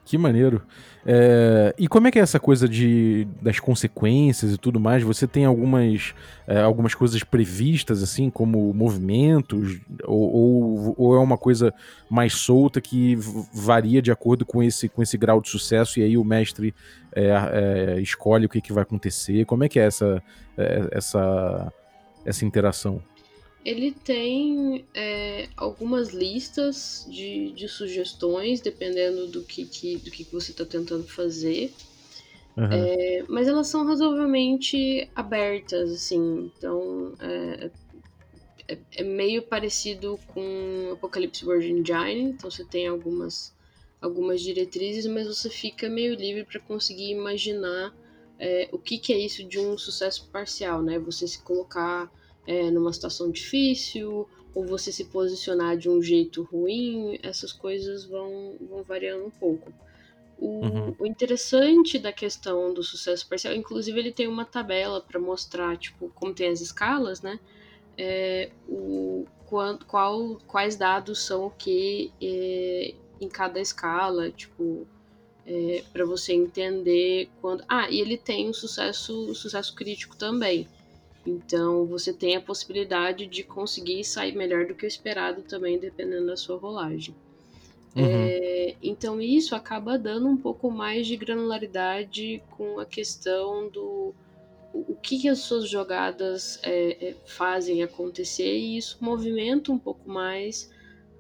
[0.05, 0.61] Que maneiro.
[1.07, 5.03] É, e como é que é essa coisa de, das consequências e tudo mais?
[5.03, 6.12] Você tem algumas,
[6.47, 9.81] é, algumas coisas previstas, assim, como movimentos?
[10.05, 11.73] Ou, ou, ou, é uma coisa
[12.11, 13.17] mais solta que
[13.55, 16.75] varia de acordo com esse, com esse grau de sucesso e aí o mestre
[17.15, 17.31] é,
[17.97, 19.45] é escolhe o que, que vai acontecer?
[19.45, 20.23] Como é que é essa,
[20.59, 21.73] é, essa,
[22.25, 23.01] essa interação?
[23.64, 30.51] Ele tem é, algumas listas de, de sugestões, dependendo do que, que do que, você
[30.51, 31.72] está tentando fazer.
[32.57, 32.64] Uhum.
[32.70, 36.51] É, mas elas são razoavelmente abertas, assim.
[36.57, 37.70] Então, é,
[38.68, 42.31] é, é, meio parecido com Apocalypse World Engine.
[42.31, 43.55] Então, você tem algumas,
[44.01, 47.94] algumas diretrizes, mas você fica meio livre para conseguir imaginar
[48.40, 50.98] é, o que, que é isso de um sucesso parcial, né?
[50.98, 52.11] Você se colocar
[52.46, 58.57] é, numa situação difícil, ou você se posicionar de um jeito ruim, essas coisas vão,
[58.61, 59.72] vão variando um pouco.
[60.38, 60.96] O, uhum.
[60.98, 66.11] o interessante da questão do sucesso parcial, inclusive ele tem uma tabela para mostrar, tipo,
[66.14, 67.38] como tem as escalas, né?
[67.96, 74.87] É, o, qual, qual, quais dados são o que é, em cada escala, tipo,
[75.46, 77.62] é, para você entender quando.
[77.68, 80.68] Ah, e ele tem o sucesso, o sucesso crítico também.
[81.26, 86.26] Então você tem a possibilidade de conseguir sair melhor do que o esperado também, dependendo
[86.26, 87.14] da sua rolagem.
[87.94, 88.04] Uhum.
[88.04, 94.14] É, então isso acaba dando um pouco mais de granularidade com a questão do
[94.72, 100.08] o que, que as suas jogadas é, é, fazem acontecer e isso movimenta um pouco
[100.08, 100.70] mais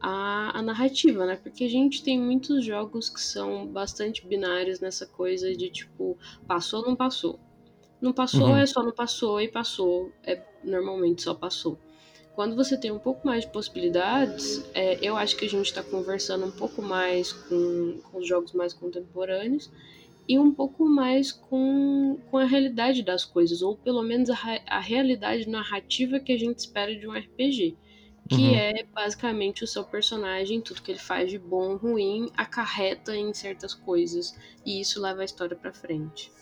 [0.00, 1.36] a, a, narrativa, né?
[1.36, 6.80] Porque a gente tem muitos jogos que são bastante binários nessa coisa de tipo, passou
[6.80, 7.38] ou não passou.
[8.02, 8.56] Não passou, uhum.
[8.56, 10.10] é só não passou e passou.
[10.24, 11.78] É normalmente só passou.
[12.34, 15.82] Quando você tem um pouco mais de possibilidades, é, eu acho que a gente está
[15.82, 19.70] conversando um pouco mais com, com os jogos mais contemporâneos
[20.26, 24.36] e um pouco mais com, com a realidade das coisas, ou pelo menos a,
[24.66, 27.76] a realidade narrativa que a gente espera de um RPG.
[28.28, 28.54] Que uhum.
[28.54, 33.74] é basicamente o seu personagem, tudo que ele faz de bom ruim, acarreta em certas
[33.74, 34.36] coisas.
[34.64, 36.32] E isso leva a história para frente.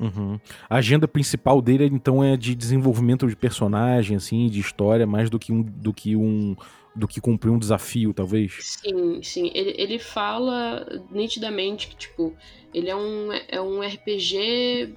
[0.00, 0.38] Uhum.
[0.68, 5.38] A agenda principal dele, então, é de desenvolvimento de personagem, assim, de história, mais do
[5.38, 6.56] que um, do que um,
[6.94, 8.56] do que cumprir um desafio, talvez.
[8.60, 9.50] Sim, sim.
[9.54, 12.34] Ele, ele fala nitidamente que, tipo,
[12.72, 14.94] ele é um, é um RPG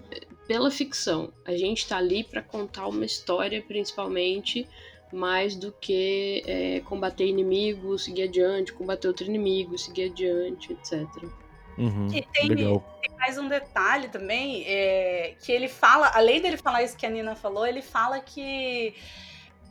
[0.48, 1.32] pela ficção.
[1.46, 4.68] A gente tá ali para contar uma história, principalmente,
[5.12, 11.08] mais do que é, combater inimigos, seguir adiante, combater outro inimigo, seguir adiante, etc.
[11.78, 12.84] Uhum, e tem, legal.
[13.02, 17.10] tem mais um detalhe também, é, que ele fala, além dele falar isso que a
[17.10, 18.96] Nina falou, ele fala que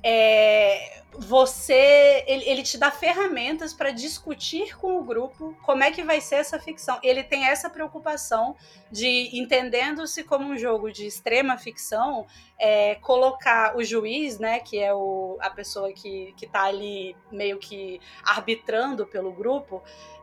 [0.02, 6.02] é, você ele, ele, te dá ferramentas para discutir com o grupo como é que
[6.02, 6.98] vai ser essa ficção.
[7.02, 8.56] Ele tem essa preocupação
[8.90, 12.26] de, entendendo-se como um jogo de extrema ficção,
[12.58, 17.58] é, colocar o juiz, né, que é o, a pessoa que, que tá ali meio
[17.58, 19.82] que arbitrando pelo grupo,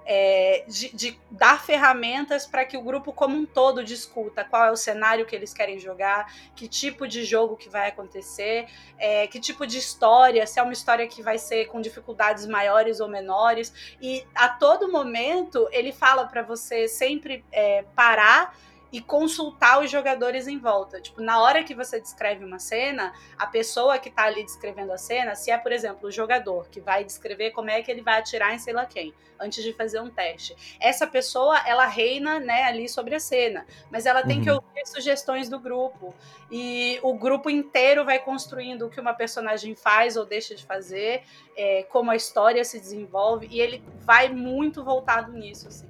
[0.10, 4.72] é, de, de, dar ferramentas para que o grupo como um todo discuta qual é
[4.72, 9.38] o cenário que eles querem jogar, que tipo de jogo que vai acontecer, é, que
[9.38, 13.96] tipo de história, se é uma história que vai ser com dificuldades maiores ou menores.
[14.02, 18.56] E a todo momento ele fala para você sempre é, parar
[18.92, 21.02] e consultar os jogadores em volta.
[21.02, 24.98] Tipo, na hora que você descreve uma cena, a pessoa que tá ali descrevendo a
[24.98, 28.20] cena, se é, por exemplo, o jogador que vai descrever como é que ele vai
[28.20, 30.56] atirar em sei lá quem, antes de fazer um teste.
[30.80, 34.44] Essa pessoa, ela reina, né, ali sobre a cena, mas ela tem uhum.
[34.44, 36.16] que ouvir sugestões do grupo.
[36.50, 41.24] E o grupo inteiro vai construindo o que uma personagem faz ou deixa de fazer,
[41.56, 45.88] é, como a história se desenvolve, e ele vai muito voltado nisso, assim.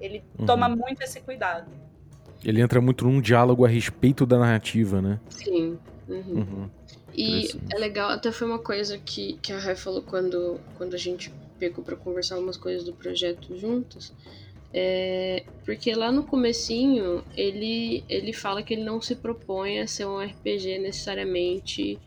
[0.00, 0.46] Ele uhum.
[0.46, 1.87] toma muito esse cuidado.
[2.44, 5.20] Ele entra muito num diálogo a respeito da narrativa, né?
[5.28, 5.78] Sim.
[6.08, 6.22] Uhum.
[6.34, 6.70] Uhum.
[7.14, 10.98] E é legal, até foi uma coisa que, que a Rai falou quando, quando a
[10.98, 14.12] gente pegou para conversar umas coisas do projeto juntos.
[14.72, 20.06] É, porque lá no comecinho ele, ele fala que ele não se propõe a ser
[20.06, 21.98] um RPG necessariamente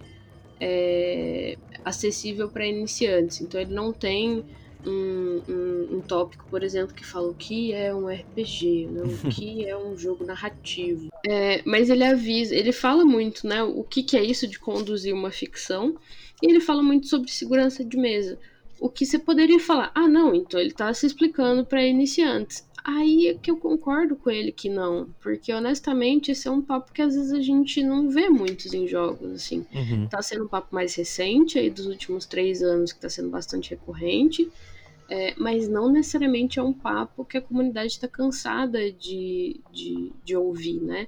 [0.59, 3.41] é, acessível para iniciantes.
[3.41, 4.45] Então ele não tem
[4.85, 9.01] um, um, um, tópico, por exemplo, que fala o que é um RPG, né?
[9.03, 11.09] o que é um jogo narrativo.
[11.25, 13.63] É, mas ele avisa, ele fala muito, né?
[13.63, 15.95] O que, que é isso de conduzir uma ficção,
[16.41, 18.39] e ele fala muito sobre segurança de mesa.
[18.79, 19.91] O que você poderia falar?
[19.93, 22.65] Ah, não, então ele está se explicando para iniciantes.
[22.83, 26.91] Aí é que eu concordo com ele que não, porque honestamente esse é um papo
[26.91, 29.65] que às vezes a gente não vê muitos em jogos, assim.
[29.71, 30.07] Uhum.
[30.07, 33.69] Tá sendo um papo mais recente aí dos últimos três anos que tá sendo bastante
[33.69, 34.49] recorrente,
[35.11, 40.37] é, mas não necessariamente é um papo que a comunidade está cansada de, de, de
[40.37, 41.05] ouvir, né?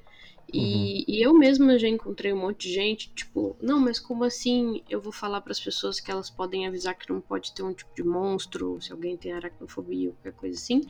[0.51, 1.05] E, uhum.
[1.07, 4.99] e, eu mesma já encontrei um monte de gente, tipo, não, mas como assim eu
[4.99, 7.95] vou falar para as pessoas que elas podem avisar que não pode ter um tipo
[7.95, 10.81] de monstro, se alguém tem aracnofobia ou qualquer coisa assim,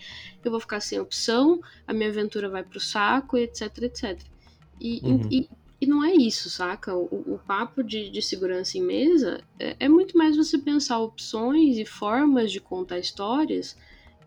[0.43, 4.19] eu vou ficar sem opção, a minha aventura vai pro saco, etc, etc.
[4.81, 5.21] E, uhum.
[5.29, 5.49] e, e
[5.85, 6.95] não é isso, saca?
[6.95, 11.77] O, o papo de, de, segurança em mesa é, é muito mais você pensar opções
[11.77, 13.77] e formas de contar histórias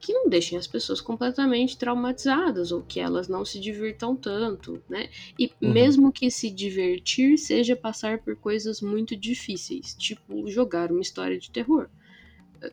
[0.01, 5.09] que não deixem as pessoas completamente traumatizadas ou que elas não se divirtam tanto, né?
[5.38, 5.73] E uhum.
[5.73, 11.51] mesmo que se divertir seja passar por coisas muito difíceis, tipo jogar uma história de
[11.51, 11.88] terror.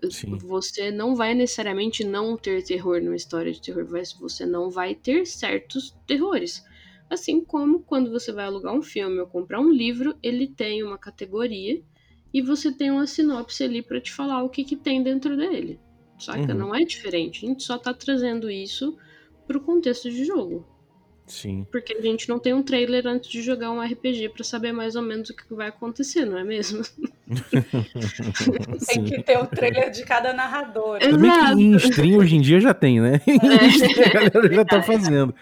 [0.10, 0.38] Sim.
[0.38, 4.96] Você não vai necessariamente não ter terror numa história de terror, mas você não vai
[4.96, 6.63] ter certos terrores.
[7.13, 10.97] Assim como quando você vai alugar um filme ou comprar um livro, ele tem uma
[10.97, 11.82] categoria
[12.34, 15.80] e você tem uma sinopse ali para te falar o que, que tem dentro dele
[16.23, 16.54] saca?
[16.54, 16.60] Uhum.
[16.60, 17.45] Não é diferente.
[17.45, 18.97] A gente só tá trazendo isso
[19.45, 20.65] pro contexto de jogo.
[21.25, 21.65] Sim.
[21.71, 24.95] Porque a gente não tem um trailer antes de jogar um RPG para saber mais
[24.95, 26.83] ou menos o que vai acontecer, não é mesmo?
[28.88, 30.97] tem que ter o um trailer de cada narrador.
[31.01, 31.15] Exato.
[31.15, 33.21] Também que em stream hoje em dia já tem, né?
[33.25, 34.03] É.
[34.05, 35.33] a galera já tá fazendo.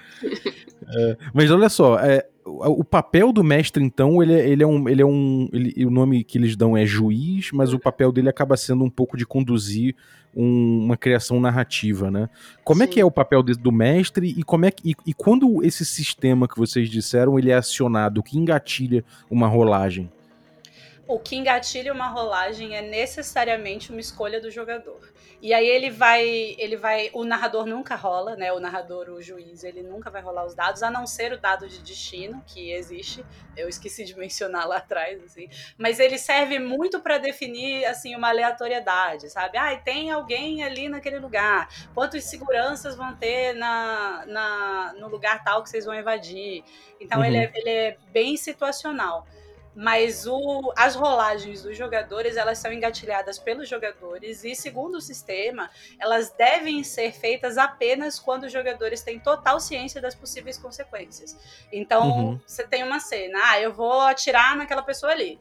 [0.88, 4.90] É, mas olha só, é, o papel do mestre, então, ele, é, ele é um.
[4.90, 8.30] Ele é um ele, o nome que eles dão é juiz, mas o papel dele
[8.30, 9.96] acaba sendo um pouco de conduzir
[10.36, 12.30] um, uma criação narrativa, né?
[12.64, 12.84] Como Sim.
[12.84, 15.64] é que é o papel de, do mestre e como é que, e, e, quando
[15.64, 20.10] esse sistema que vocês disseram ele é acionado, que engatilha uma rolagem?
[21.12, 25.12] O que engatilha uma rolagem é necessariamente uma escolha do jogador.
[25.42, 28.54] E aí ele vai, ele vai, o narrador nunca rola, né?
[28.54, 31.68] O narrador, o juiz, ele nunca vai rolar os dados, a não ser o dado
[31.68, 33.26] de destino que existe.
[33.58, 35.50] Eu esqueci de mencionar lá atrás, assim.
[35.78, 39.58] Mas ele serve muito para definir assim uma aleatoriedade, sabe?
[39.58, 41.68] Ah, tem alguém ali naquele lugar.
[41.94, 46.64] Quantos seguranças vão ter na, na no lugar tal que vocês vão invadir?
[47.02, 47.26] Então uhum.
[47.26, 49.28] ele, é, ele é bem situacional
[49.76, 55.70] mas o, as rolagens dos jogadores elas são engatilhadas pelos jogadores e segundo o sistema
[56.00, 61.38] elas devem ser feitas apenas quando os jogadores têm total ciência das possíveis consequências.
[61.72, 62.40] Então uhum.
[62.46, 65.40] você tem uma cena, ah, eu vou atirar naquela pessoa ali.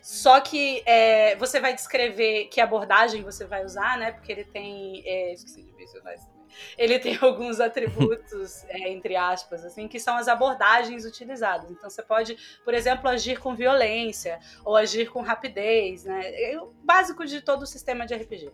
[0.00, 4.12] Só que é, você vai descrever que abordagem você vai usar, né?
[4.12, 5.02] Porque ele tem.
[5.04, 6.35] É, esqueci de mencionar isso
[6.76, 11.70] ele tem alguns atributos, é, entre aspas, assim, que são as abordagens utilizadas.
[11.70, 16.20] Então você pode, por exemplo, agir com violência ou agir com rapidez, né?
[16.24, 18.50] É o básico de todo o sistema de RPG.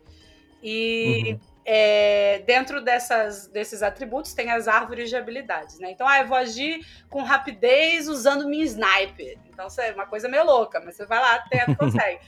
[0.63, 1.41] E uhum.
[1.65, 5.91] é, dentro dessas, desses atributos tem as árvores de habilidades, né?
[5.91, 9.39] Então, ah, eu vou agir com rapidez usando minha sniper.
[9.51, 12.21] Então, isso é uma coisa meio louca, mas você vai lá, tenta, consegue.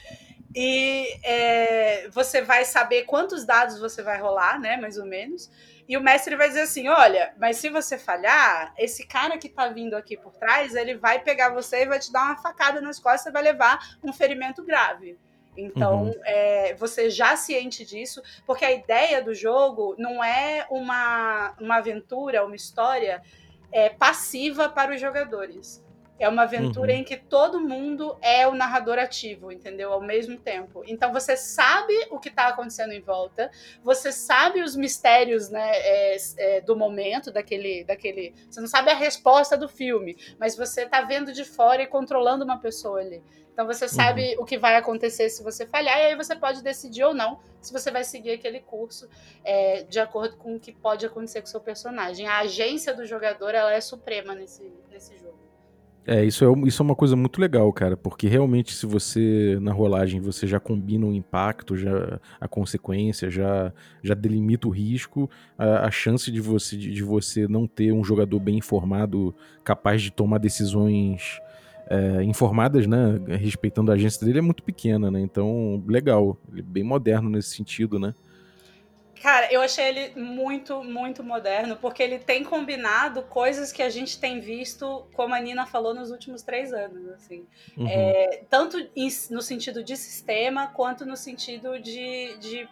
[0.54, 4.76] E é, você vai saber quantos dados você vai rolar, né?
[4.76, 5.50] Mais ou menos.
[5.88, 9.68] E o mestre vai dizer assim: olha, mas se você falhar, esse cara que tá
[9.68, 12.98] vindo aqui por trás, ele vai pegar você e vai te dar uma facada nas
[12.98, 15.18] costas e vai levar um ferimento grave.
[15.56, 16.20] Então, uhum.
[16.24, 22.44] é, você já ciente disso, porque a ideia do jogo não é uma, uma aventura,
[22.44, 23.22] uma história
[23.70, 25.83] é, passiva para os jogadores.
[26.18, 26.98] É uma aventura uhum.
[26.98, 29.92] em que todo mundo é o narrador ativo, entendeu?
[29.92, 30.82] Ao mesmo tempo.
[30.86, 33.50] Então você sabe o que está acontecendo em volta,
[33.82, 38.32] você sabe os mistérios né, é, é, do momento, daquele, daquele.
[38.48, 42.44] Você não sabe a resposta do filme, mas você está vendo de fora e controlando
[42.44, 43.20] uma pessoa ali.
[43.52, 44.42] Então você sabe uhum.
[44.42, 47.72] o que vai acontecer se você falhar, e aí você pode decidir ou não se
[47.72, 49.08] você vai seguir aquele curso
[49.44, 52.26] é, de acordo com o que pode acontecer com o seu personagem.
[52.26, 55.43] A agência do jogador ela é suprema nesse, nesse jogo.
[56.06, 59.72] É isso, é, isso é uma coisa muito legal, cara, porque realmente se você, na
[59.72, 65.86] rolagem, você já combina o impacto, já a consequência, já, já delimita o risco, a,
[65.86, 70.10] a chance de você, de, de, você não ter um jogador bem informado, capaz de
[70.10, 71.40] tomar decisões
[71.88, 76.64] é, informadas, né, respeitando a agência dele, é muito pequena, né, então, legal, ele é
[76.64, 78.14] bem moderno nesse sentido, né.
[79.24, 84.20] Cara, eu achei ele muito, muito moderno, porque ele tem combinado coisas que a gente
[84.20, 87.08] tem visto, como a Nina falou, nos últimos três anos.
[87.08, 87.46] Assim.
[87.74, 87.88] Uhum.
[87.88, 92.68] É, tanto em- no sentido de sistema, quanto no sentido de, de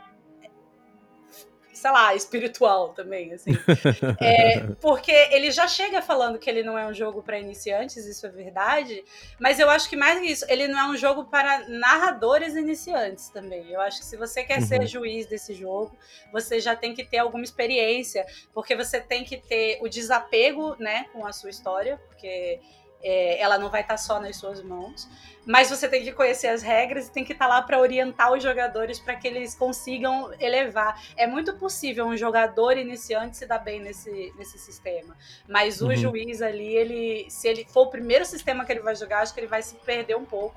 [1.72, 3.52] sei lá, espiritual também, assim.
[4.20, 8.26] É, porque ele já chega falando que ele não é um jogo para iniciantes, isso
[8.26, 9.04] é verdade,
[9.40, 13.28] mas eu acho que mais que isso, ele não é um jogo para narradores iniciantes
[13.30, 13.70] também.
[13.70, 14.66] Eu acho que se você quer Uhum.
[14.66, 15.96] ser juiz desse jogo,
[16.32, 21.06] você já tem que ter alguma experiência, porque você tem que ter o desapego, né,
[21.12, 22.60] com a sua história, porque
[23.02, 25.08] é, ela não vai estar só nas suas mãos,
[25.44, 28.42] mas você tem que conhecer as regras e tem que estar lá para orientar os
[28.42, 31.02] jogadores para que eles consigam elevar.
[31.16, 35.16] É muito possível um jogador iniciante se dar bem nesse, nesse sistema,
[35.48, 35.96] mas o Uhum.
[35.96, 39.40] juiz ali, ele, se ele for o primeiro sistema que ele vai jogar, acho que
[39.40, 40.54] ele vai se perder um pouco.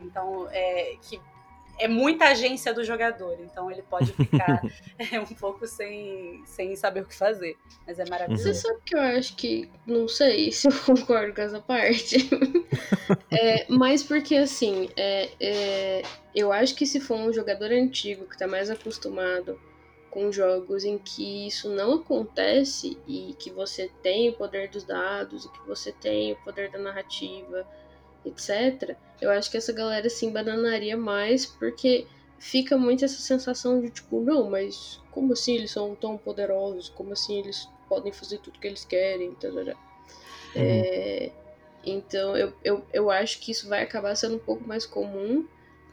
[0.00, 1.20] Então, é que
[1.78, 4.62] é muita agência do jogador, então ele pode ficar
[4.98, 7.56] é, um pouco sem, sem saber o que fazer,
[7.86, 8.54] mas é Você maravilhoso.
[8.54, 9.70] sabe que eu acho que.
[9.86, 12.28] Não sei se eu concordo com essa parte.
[13.30, 16.02] É, mas porque assim, é, é,
[16.34, 19.58] eu acho que se for um jogador antigo que tá mais acostumado
[20.10, 25.44] com jogos em que isso não acontece e que você tem o poder dos dados
[25.44, 27.66] e que você tem o poder da narrativa,
[28.24, 32.06] etc., eu acho que essa galera se embananaria mais porque
[32.38, 36.88] fica muito essa sensação de tipo, não, mas como assim eles são tão poderosos?
[36.88, 39.34] Como assim eles podem fazer tudo que eles querem?
[39.34, 39.74] Tarará.
[40.54, 41.32] É,
[41.84, 45.46] então eu, eu, eu acho que isso vai acabar sendo um pouco mais comum.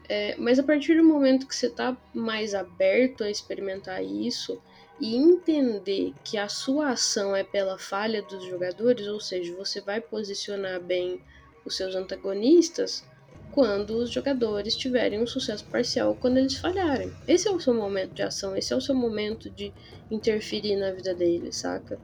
[0.08, 4.62] é, mas a partir do momento que você tá mais aberto a experimentar isso
[5.00, 10.00] e entender que a sua ação é pela falha dos jogadores, ou seja, você vai
[10.00, 11.20] posicionar bem
[11.66, 13.04] os seus antagonistas
[13.50, 17.12] quando os jogadores tiverem um sucesso parcial quando eles falharem.
[17.26, 19.74] Esse é o seu momento de ação, esse é o seu momento de
[20.10, 22.00] interferir na vida deles, saca?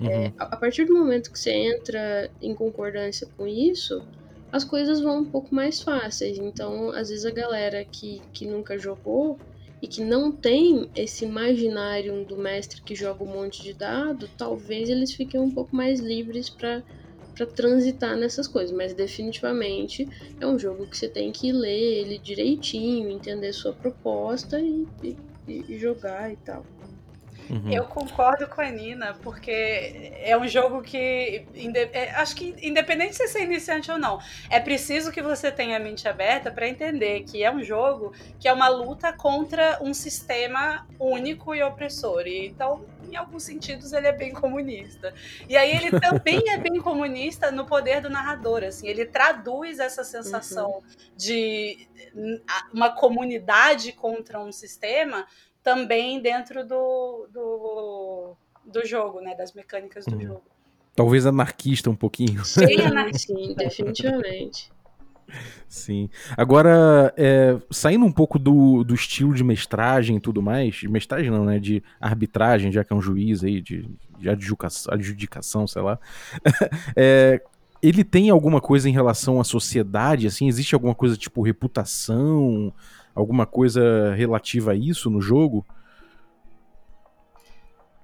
[0.00, 0.32] Uhum.
[0.38, 4.04] A a partir do momento que você entra em concordância com isso,
[4.50, 6.38] as coisas vão um pouco mais fáceis.
[6.38, 9.42] Então, às vezes, a galera que, que nunca jogou
[9.82, 14.88] e que não tem esse imaginário do mestre que joga um monte de dado, talvez
[14.88, 16.82] eles fiquem um pouco mais livres para
[17.34, 20.08] para transitar nessas coisas, mas definitivamente
[20.40, 25.18] é um jogo que você tem que ler ele direitinho, entender sua proposta e, e,
[25.74, 26.73] e jogar e tal.
[27.50, 27.70] Uhum.
[27.70, 31.46] Eu concordo com a Nina, porque é um jogo que.
[31.92, 34.18] é, acho que, independente de você ser iniciante ou não,
[34.50, 38.48] é preciso que você tenha a mente aberta para entender que é um jogo que
[38.48, 42.26] é uma luta contra um sistema único e opressor.
[42.26, 45.12] E, então, em alguns sentidos, ele é bem comunista.
[45.48, 48.64] E aí, ele também é bem comunista no poder do narrador.
[48.64, 50.82] Assim, ele traduz essa sensação
[51.16, 55.26] de hum, a- uma comunidade contra um sistema
[55.64, 58.36] também dentro do, do,
[58.66, 59.34] do jogo, né?
[59.34, 60.20] Das mecânicas do Uhum.
[60.22, 60.42] jogo.
[60.94, 62.44] Talvez anarquista um pouquinho.
[62.44, 63.34] Sim, anarquista.
[63.56, 64.72] definitivamente.
[65.66, 66.08] Sim.
[66.36, 71.30] Agora, é, saindo um pouco do, do estilo de mestragem e tudo mais, de mestragem
[71.30, 71.58] não, né?
[71.58, 73.88] De arbitragem, já que é um juiz aí, de,
[74.18, 75.98] de adjudicação, adjudicação, sei lá.
[76.94, 77.40] É,
[77.82, 80.46] ele tem alguma coisa em relação à sociedade, assim?
[80.46, 82.72] Existe alguma coisa tipo reputação?
[83.14, 85.64] Alguma coisa relativa a isso no jogo?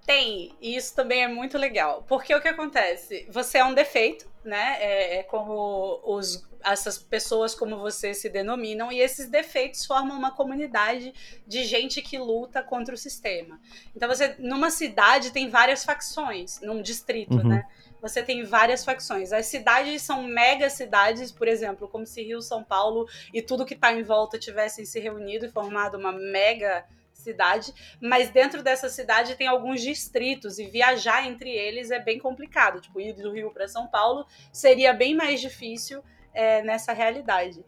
[0.07, 2.05] Tem, e isso também é muito legal.
[2.09, 3.27] Porque o que acontece?
[3.31, 4.77] Você é um defeito, né?
[4.81, 10.33] É, é como os, essas pessoas como você se denominam, e esses defeitos formam uma
[10.33, 11.13] comunidade
[11.47, 13.61] de gente que luta contra o sistema.
[13.95, 17.49] Então você, numa cidade, tem várias facções, num distrito, Uhum.
[17.49, 17.67] né?
[18.01, 19.33] Você tem várias facções.
[19.33, 23.75] As cidades são mega cidades, por exemplo, como se Rio, São Paulo e tudo que
[23.75, 26.85] está em volta tivessem se reunido e formado uma mega
[27.21, 32.81] cidade, mas dentro dessa cidade tem alguns distritos e viajar entre eles é bem complicado.
[32.81, 37.65] Tipo, ir do Rio para São Paulo seria bem mais difícil é, nessa realidade.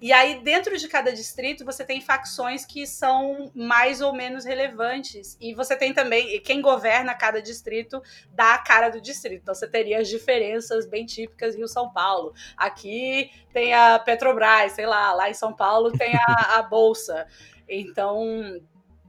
[0.00, 5.38] E aí, dentro de cada distrito, você tem facções que são mais ou menos relevantes.
[5.40, 9.40] E você tem também, quem governa cada distrito dá a cara do distrito.
[9.42, 12.34] Então, você teria as diferenças bem típicas Rio-São Paulo.
[12.56, 17.26] Aqui tem a Petrobras, sei lá, lá em São Paulo tem a, a Bolsa.
[17.66, 18.60] Então,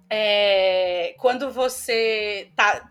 [0.09, 2.89] é, quando você tá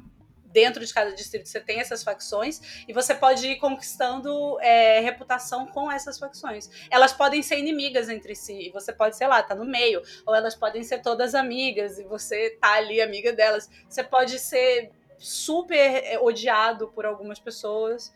[0.57, 5.67] dentro de cada distrito, você tem essas facções e você pode ir conquistando é, reputação
[5.67, 6.71] com essas facções.
[6.91, 10.35] Elas podem ser inimigas entre si, e você pode, sei lá, tá no meio, ou
[10.35, 13.69] elas podem ser todas amigas e você tá ali amiga delas.
[13.87, 18.15] Você pode ser super é, odiado por algumas pessoas.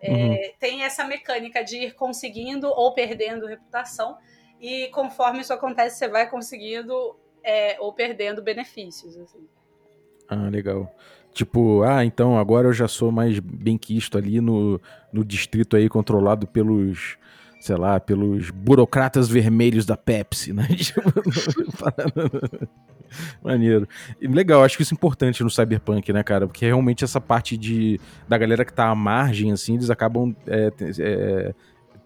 [0.00, 0.36] É, Uhum.
[0.58, 4.18] Tem essa mecânica de ir conseguindo ou perdendo reputação,
[4.60, 9.16] e conforme isso acontece, você vai conseguindo é, ou perdendo benefícios.
[9.16, 9.48] Assim.
[10.28, 10.92] Ah, legal.
[11.36, 14.80] Tipo, ah, então agora eu já sou mais bem quisto ali no,
[15.12, 17.18] no distrito aí controlado pelos,
[17.60, 20.66] sei lá, pelos burocratas vermelhos da Pepsi, né?
[20.74, 21.02] Tipo,
[23.44, 23.86] Maneiro.
[24.18, 26.46] Legal, acho que isso é importante no Cyberpunk, né, cara?
[26.46, 30.72] Porque realmente essa parte de da galera que tá à margem, assim, eles acabam é,
[30.98, 31.54] é,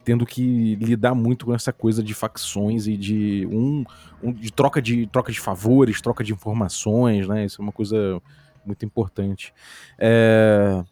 [0.02, 3.84] tendo que lidar muito com essa coisa de facções e de um,
[4.20, 7.44] um, de troca de troca de favores, troca de informações, né?
[7.44, 8.20] Isso é uma coisa
[8.64, 9.52] muito importante.
[9.98, 10.82] É...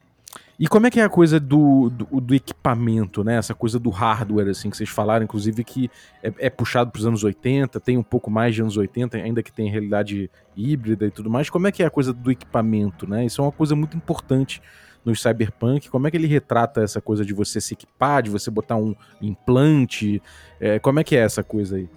[0.58, 3.36] E como é que é a coisa do, do, do, equipamento, né?
[3.36, 5.88] Essa coisa do hardware, assim, que vocês falaram, inclusive, que
[6.20, 9.40] é, é puxado para os anos 80, tem um pouco mais de anos 80, ainda
[9.40, 11.48] que tem realidade híbrida e tudo mais.
[11.48, 13.24] Como é que é a coisa do equipamento, né?
[13.24, 14.60] Isso é uma coisa muito importante
[15.04, 15.88] no Cyberpunk.
[15.88, 18.96] Como é que ele retrata essa coisa de você se equipar, de você botar um
[19.22, 20.20] implante?
[20.58, 21.88] É, como é que é essa coisa aí?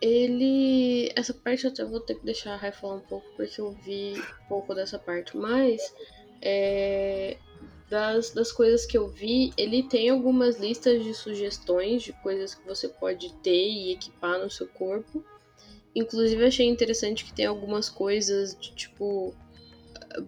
[0.00, 1.12] Ele.
[1.14, 3.72] Essa parte eu até vou ter que deixar a Rai falar um pouco, porque eu
[3.72, 5.80] vi um pouco dessa parte, mas.
[6.42, 7.36] É,
[7.90, 12.64] das, das coisas que eu vi, ele tem algumas listas de sugestões de coisas que
[12.64, 15.24] você pode ter e equipar no seu corpo.
[15.94, 19.34] Inclusive, achei interessante que tem algumas coisas de tipo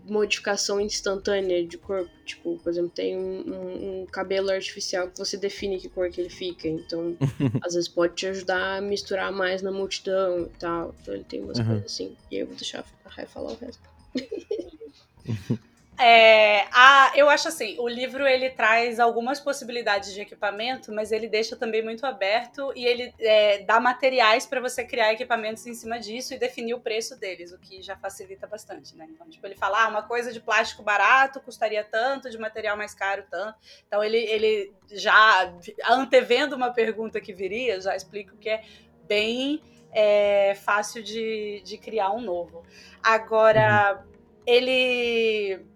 [0.04, 2.10] modificação instantânea de corpo.
[2.24, 6.20] Tipo, por exemplo, tem um, um, um, cabelo artificial que você define que cor que
[6.20, 6.68] ele fica.
[6.68, 7.16] Então,
[7.62, 10.94] às vezes pode te ajudar a misturar mais na multidão e tal.
[11.00, 11.66] Então ele tem umas uhum.
[11.66, 12.16] coisas assim.
[12.30, 13.82] E eu vou deixar a Rai falar o resto.
[15.98, 21.28] É, a, eu acho assim, o livro ele traz algumas possibilidades de equipamento, mas ele
[21.28, 25.98] deixa também muito aberto e ele é, dá materiais para você criar equipamentos em cima
[26.00, 29.06] disso e definir o preço deles, o que já facilita bastante, né?
[29.10, 32.94] Então, tipo, ele fala, ah, uma coisa de plástico barato custaria tanto, de material mais
[32.94, 33.58] caro tanto.
[33.86, 35.52] Então ele, ele já
[35.88, 38.64] antevendo uma pergunta que viria, já explica o que é
[39.06, 39.60] bem
[39.92, 42.64] é, fácil de, de criar um novo.
[43.02, 44.12] Agora, uhum.
[44.46, 45.71] ele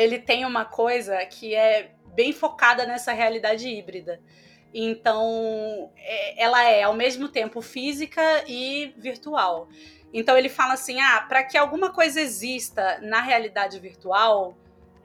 [0.00, 4.20] ele tem uma coisa que é bem focada nessa realidade híbrida.
[4.72, 9.68] Então, é, ela é ao mesmo tempo física e virtual.
[10.12, 14.56] Então, ele fala assim: ah, para que alguma coisa exista na realidade virtual,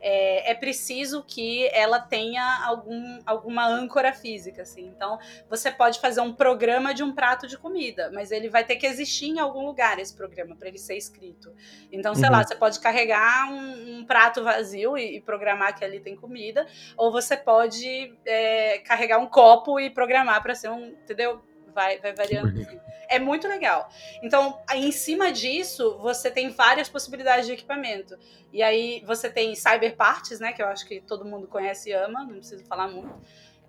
[0.08, 4.86] é, é, preciso que ela tenha algum, alguma âncora física, assim.
[4.86, 5.18] Então,
[5.49, 8.86] você pode fazer um programa de um prato de comida, mas ele vai ter que
[8.86, 11.51] existir em algum lugar esse programa para ele ser escrito.
[11.91, 12.34] Então, sei uhum.
[12.34, 16.68] lá, você pode carregar um, um prato vazio e, e, programar que ali tem comida,
[16.95, 21.41] ou você pode é, carregar um copo e programar para ser um, entendeu?
[21.76, 22.61] Vai, vai variando.
[22.61, 22.80] Assim.
[23.09, 23.89] É muito legal.
[24.23, 28.17] Então, em cima disso, você tem várias possibilidades de equipamento.
[28.51, 30.53] E aí você tem cyber parts, né?
[30.53, 33.13] Que eu acho que todo mundo conhece e ama, não preciso falar muito.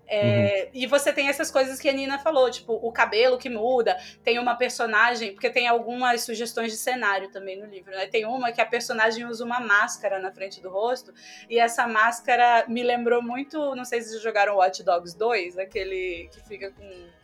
[0.08, 0.70] É, uhum.
[0.72, 4.38] E você tem essas coisas que a Nina falou, tipo, o cabelo que muda, tem
[4.38, 8.06] uma personagem, porque tem algumas sugestões de cenário também no livro, né?
[8.06, 11.12] Tem uma que a personagem usa uma máscara na frente do rosto,
[11.50, 16.30] e essa máscara me lembrou muito, não sei se vocês jogaram Watch Dogs 2, aquele
[16.32, 17.16] que fica com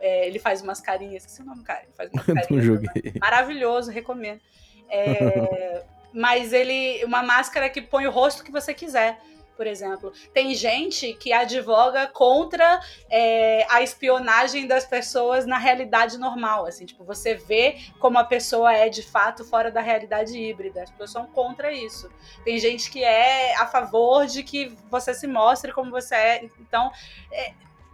[0.00, 1.82] é, ele faz umas carinhas, esqueci o nome, cara.
[1.82, 3.14] Ele faz umas carinhas.
[3.20, 4.40] Maravilhoso, recomendo.
[4.88, 5.82] É,
[6.12, 7.04] mas ele.
[7.04, 9.18] Uma máscara que põe o rosto que você quiser
[9.58, 10.12] por exemplo.
[10.32, 12.80] Tem gente que advoga contra
[13.10, 18.72] é, a espionagem das pessoas na realidade normal, assim, tipo, você vê como a pessoa
[18.72, 20.84] é de fato fora da realidade híbrida.
[20.84, 22.08] As pessoas são contra isso.
[22.44, 26.44] Tem gente que é a favor de que você se mostre como você é.
[26.60, 26.92] Então,
[27.32, 27.52] é,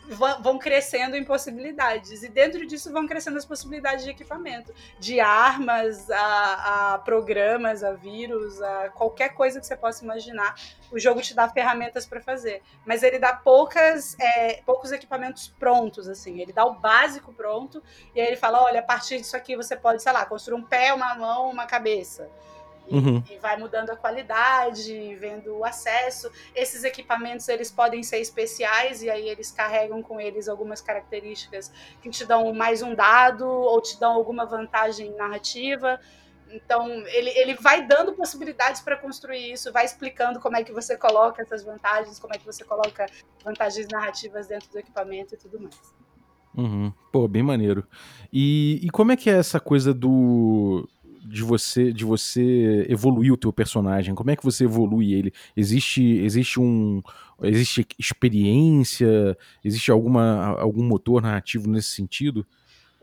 [0.09, 2.23] vão crescendo em possibilidades.
[2.23, 7.93] E dentro disso vão crescendo as possibilidades de equipamento, de armas, a, a, programas, a
[7.93, 10.55] vírus, a qualquer coisa que você possa imaginar.
[10.91, 12.63] O jogo te dá ferramentas para fazer.
[12.85, 16.41] Mas ele dá poucas, é, poucos equipamentos prontos, assim.
[16.41, 17.83] Ele dá o básico pronto,
[18.15, 20.63] e aí ele fala: olha, a partir disso aqui você pode, sei lá, construir um
[20.63, 22.29] pé, uma mão, uma cabeça.
[22.91, 23.23] Uhum.
[23.31, 26.31] E, vai mudando a qualidade, vendo o acesso.
[26.55, 31.73] Esses equipamentos eles podem ser especiais e aí eles carregam com eles algumas características
[32.03, 35.99] que te dão mais um dado ou te dão alguma vantagem narrativa.
[36.51, 40.97] Então, ele, ele vai dando possibilidades para construir isso, vai explicando como é que você
[40.97, 43.07] coloca essas vantagens, como é que você coloca
[43.43, 45.95] vantagens narrativas dentro do equipamento e tudo mais.
[46.57, 46.93] Uhum.
[47.11, 47.85] Pô, bem maneiro.
[48.33, 50.89] E, e como é que é essa coisa do,
[51.25, 54.15] de você de você evoluir o teu personagem?
[54.15, 55.33] Como é que você evolui ele?
[55.57, 57.03] Existe existe um
[57.43, 59.37] existe experiência?
[59.65, 62.47] Existe alguma algum motor narrativo nesse sentido?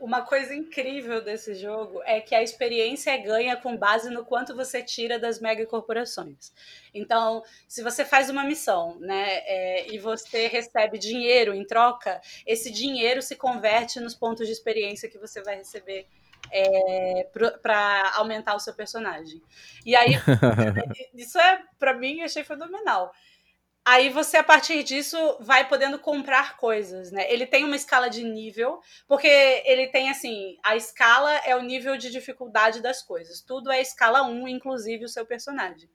[0.02, 4.52] Uma coisa incrível desse jogo é que a experiência é ganha com base no quanto
[4.52, 6.52] você tira das megacorporações.
[6.92, 12.72] Então, se você faz uma missão, né, é, e você recebe dinheiro em troca, esse
[12.72, 16.08] dinheiro se converte nos pontos de experiência que você vai receber
[16.52, 17.28] é,
[17.62, 19.42] para aumentar o seu personagem.
[19.84, 20.12] E aí,
[21.14, 23.12] isso é, para mim, achei fenomenal.
[23.84, 27.26] Aí você, a partir disso, vai podendo comprar coisas, né?
[27.32, 29.26] Ele tem uma escala de nível, porque
[29.64, 33.40] ele tem, assim, a escala é o nível de dificuldade das coisas.
[33.40, 35.90] Tudo é escala 1, inclusive o seu personagem.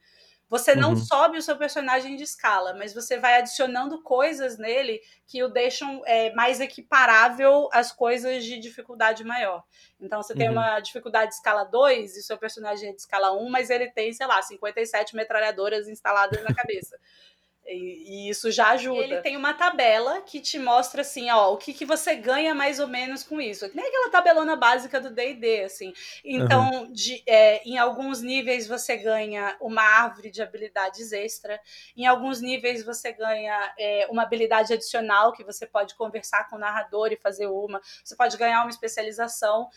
[0.49, 0.97] Você não uhum.
[0.97, 6.01] sobe o seu personagem de escala, mas você vai adicionando coisas nele que o deixam
[6.05, 9.61] é, mais equiparável às coisas de dificuldade maior.
[9.99, 10.39] Então você uhum.
[10.39, 13.69] tem uma dificuldade de escala 2 e o seu personagem é de escala 1, mas
[13.69, 16.97] ele tem, sei lá, 57 metralhadoras instaladas na cabeça.
[17.68, 19.03] E, isso já ajuda.
[19.03, 22.80] Ele tem uma tabela que te mostra assim, ó, o que, que você ganha mais
[22.80, 23.70] ou menos com isso.
[23.74, 25.93] Nem aquela tabelona básica do D&D, assim.
[26.24, 26.91] Então, uhum.
[26.91, 31.59] de, é, em alguns níveis você ganha uma árvore de habilidades extra.
[31.95, 36.59] Em alguns níveis você ganha é, uma habilidade adicional que você pode conversar com o
[36.59, 37.82] narrador e fazer uma.
[38.03, 39.70] Você pode ganhar uma especialização.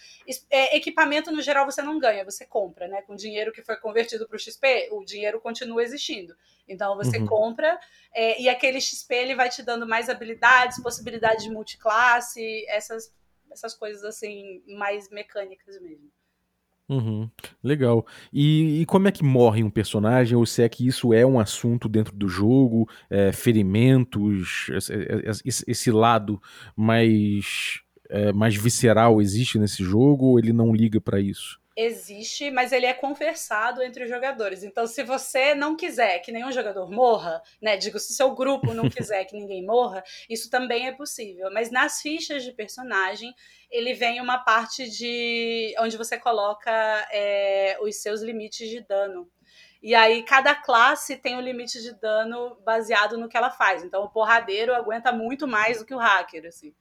[0.48, 3.02] É, equipamento, no geral, você não ganha, você compra, né?
[3.02, 6.36] Com dinheiro que foi convertido para o XP, o dinheiro continua existindo.
[6.70, 7.26] Então você uhum.
[7.26, 7.79] compra
[8.14, 13.12] é, e aquele XP ele vai te dando mais habilidades, possibilidades de multiclasse, essas,
[13.50, 16.10] essas coisas assim, mais mecânicas mesmo.
[16.90, 17.30] Uhum,
[17.62, 18.04] legal.
[18.32, 20.36] E, e, como é que morre um personagem?
[20.36, 22.88] Ou se é que isso é um assunto dentro do jogo?
[23.08, 24.68] É, ferimentos,
[25.44, 26.42] esse, esse, lado
[26.74, 30.26] mais, é, mais visceral existe nesse jogo?
[30.26, 31.60] Ou ele não liga para isso?
[31.80, 34.62] Existe, mas ele é conversado entre os jogadores.
[34.62, 37.76] Então, se você não quiser que nenhum jogador morra, né?
[37.76, 41.50] Digo, se seu grupo não quiser que ninguém morra, isso também é possível.
[41.52, 43.34] Mas nas fichas de personagem,
[43.70, 46.70] ele vem uma parte de onde você coloca
[47.10, 49.30] é, os seus limites de dano.
[49.82, 53.82] E aí, cada classe tem um limite de dano baseado no que ela faz.
[53.82, 56.74] Então, o porradeiro aguenta muito mais do que o hacker, assim.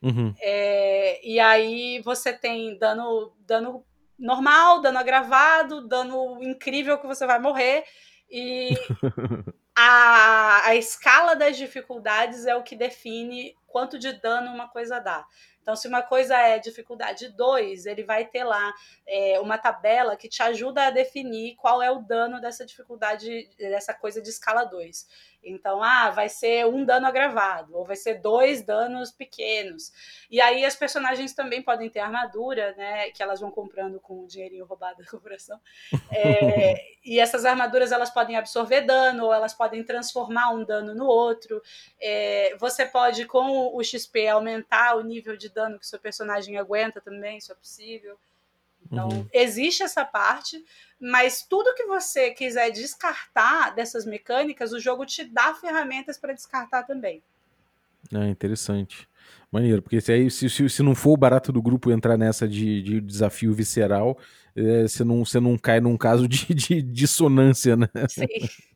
[0.00, 0.32] Uhum.
[0.38, 3.84] É, e aí você tem dano, dano
[4.18, 7.84] normal, dano agravado, dano incrível que você vai morrer.
[8.30, 8.70] E
[9.76, 15.26] a, a escala das dificuldades é o que define quanto de dano uma coisa dá.
[15.64, 18.72] Então, se uma coisa é dificuldade 2, ele vai ter lá
[19.08, 23.94] é, uma tabela que te ajuda a definir qual é o dano dessa dificuldade, dessa
[23.94, 25.06] coisa de escala 2.
[25.44, 29.92] Então, ah, vai ser um dano agravado, ou vai ser dois danos pequenos.
[30.30, 33.10] E aí as personagens também podem ter armadura, né?
[33.10, 35.60] Que elas vão comprando com o dinheirinho roubado da corporação.
[36.10, 36.74] É,
[37.04, 41.62] e essas armaduras elas podem absorver dano, ou elas podem transformar um dano no outro.
[42.00, 47.00] É, você pode, com o XP, aumentar o nível de dano que seu personagem aguenta
[47.00, 48.18] também, isso é possível.
[48.94, 49.26] Então, uhum.
[49.32, 50.62] existe essa parte,
[51.00, 56.84] mas tudo que você quiser descartar dessas mecânicas, o jogo te dá ferramentas para descartar
[56.84, 57.22] também.
[58.12, 59.08] É interessante.
[59.50, 62.46] Maneiro, porque se, aí, se, se, se, não for o barato do grupo entrar nessa
[62.46, 64.18] de, de desafio visceral,
[64.54, 67.88] é, você, não, você não cai num caso de, de dissonância, né?
[68.08, 68.26] Sim.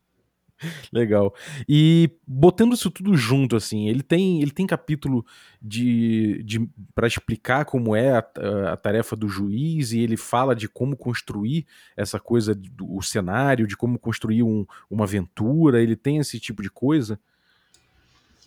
[0.93, 1.35] Legal.
[1.69, 5.25] E botando isso tudo junto, assim, ele tem, ele tem capítulo
[5.61, 8.25] de, de para explicar como é a,
[8.73, 13.67] a, tarefa do juiz e ele fala de como construir essa coisa, do, o cenário,
[13.67, 15.83] de como construir um, uma aventura.
[15.83, 17.19] Ele tem esse tipo de coisa?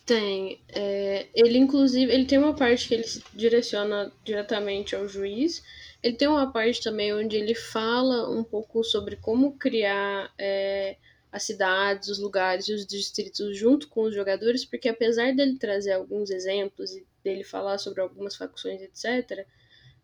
[0.04, 0.60] Tem.
[0.68, 5.62] É, ele, inclusive, ele tem uma parte que ele direciona diretamente ao juiz.
[6.02, 10.32] Ele tem uma parte também onde ele fala um pouco sobre como criar.
[10.36, 10.96] É,
[11.32, 15.92] as cidades, os lugares e os distritos junto com os jogadores, porque apesar dele trazer
[15.92, 19.46] alguns exemplos e dele falar sobre algumas facções, etc.,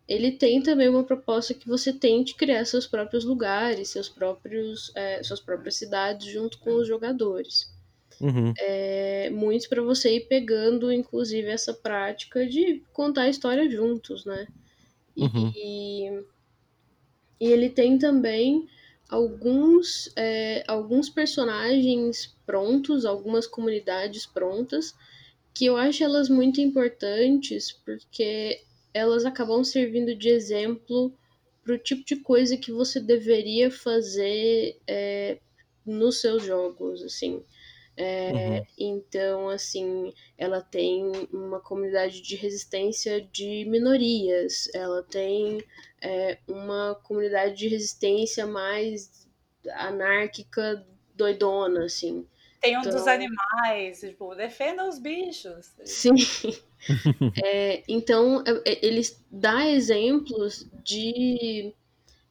[0.09, 5.23] ele tem também uma proposta que você tente criar seus próprios lugares, seus próprios, é,
[5.23, 7.71] suas próprias cidades junto com os jogadores.
[8.19, 8.55] Uhum.
[8.59, 14.47] É, muito para você ir pegando, inclusive, essa prática de contar a história juntos, né?
[15.15, 15.53] Uhum.
[15.55, 16.25] e,
[17.41, 18.69] e ele tem também
[19.09, 24.95] alguns, é, alguns personagens prontos, algumas comunidades prontas,
[25.55, 31.13] que eu acho elas muito importantes porque elas acabam servindo de exemplo
[31.65, 35.39] para o tipo de coisa que você deveria fazer é,
[35.85, 37.43] nos seus jogos, assim.
[37.97, 38.67] É, uhum.
[38.79, 45.59] Então, assim, ela tem uma comunidade de resistência de minorias, ela tem
[46.03, 49.27] é, uma comunidade de resistência mais
[49.73, 52.27] anárquica, doidona, assim.
[52.61, 52.93] Tem um então...
[52.93, 55.73] dos animais, tipo, defenda os bichos.
[55.85, 56.15] Sim.
[57.45, 61.73] é, então, é, é, eles dá exemplos de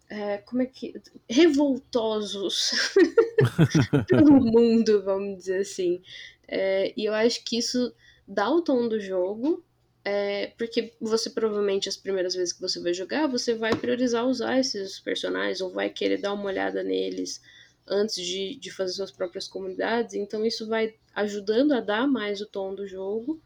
[0.09, 0.93] é, como é que.
[1.29, 2.71] revoltosos
[4.07, 6.01] pelo mundo, vamos dizer assim.
[6.47, 7.93] É, e eu acho que isso
[8.27, 9.63] dá o tom do jogo.
[10.09, 14.57] É, porque você provavelmente, as primeiras vezes que você vai jogar, você vai priorizar usar
[14.57, 17.41] esses personagens, ou vai querer dar uma olhada neles
[17.85, 20.13] antes de, de fazer suas próprias comunidades.
[20.15, 23.41] Então, isso vai ajudando a dar mais o tom do jogo.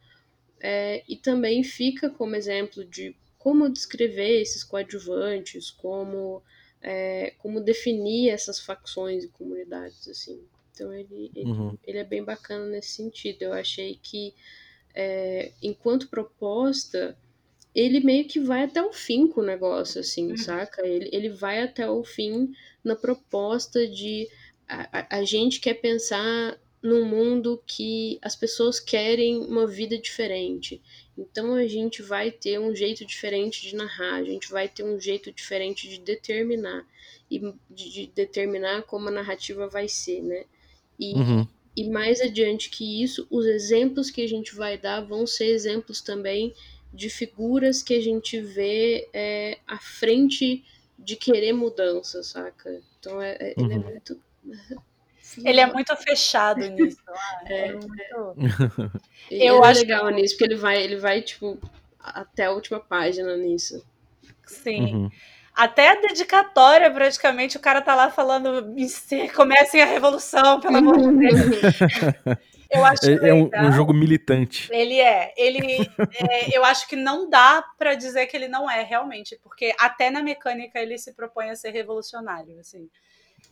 [0.59, 6.43] É, e também fica como exemplo de como descrever esses coadjuvantes, como,
[6.79, 10.39] é, como definir essas facções e comunidades, assim.
[10.71, 11.75] Então ele, ele, Uhum.
[11.83, 13.41] ele é bem bacana nesse sentido.
[13.41, 14.35] Eu achei que
[14.95, 17.17] é, enquanto proposta,
[17.73, 20.37] ele meio que vai até o fim com o negócio, assim, Uhum.
[20.37, 20.85] saca?
[20.85, 24.27] Ele, ele vai até o fim na proposta de
[24.67, 30.81] a, a- a gente quer pensar num mundo que as pessoas querem uma vida diferente.
[31.17, 34.99] Então a gente vai ter um jeito diferente de narrar, a gente vai ter um
[34.99, 36.85] jeito diferente de determinar
[37.29, 37.39] e
[37.69, 40.45] de, de determinar como a narrativa vai ser, né?
[40.99, 41.47] E, Uhum.
[41.75, 46.01] E mais adiante que isso, os exemplos que a gente vai dar vão ser exemplos
[46.01, 46.53] também
[46.93, 50.63] de figuras que a gente vê é, à frente
[50.99, 52.81] de querer mudança, saca?
[52.99, 53.83] Então é, é- ele é Uhum.
[53.83, 54.21] muito.
[55.45, 56.97] Ele é muito fechado nisso.
[57.07, 57.67] ah, É.
[57.67, 58.35] é muito-
[59.29, 61.57] Ele eu é acho legal nisso, porque ele vai, ele vai, tipo,
[61.97, 63.81] até a última página nisso.
[64.45, 64.93] Sim.
[64.93, 65.09] Uhum.
[65.55, 70.97] Até a dedicatória, praticamente, o cara tá lá falando: "Se- comecem a revolução, pelo amor
[70.97, 71.39] de Deus.
[72.73, 74.69] Eu acho É, é um, um jogo militante.
[74.71, 75.33] Ele é.
[75.35, 75.81] Ele,
[76.29, 80.09] é, eu acho que não dá pra dizer que ele não é realmente, porque até
[80.09, 82.89] na mecânica ele se propõe a ser revolucionário, assim.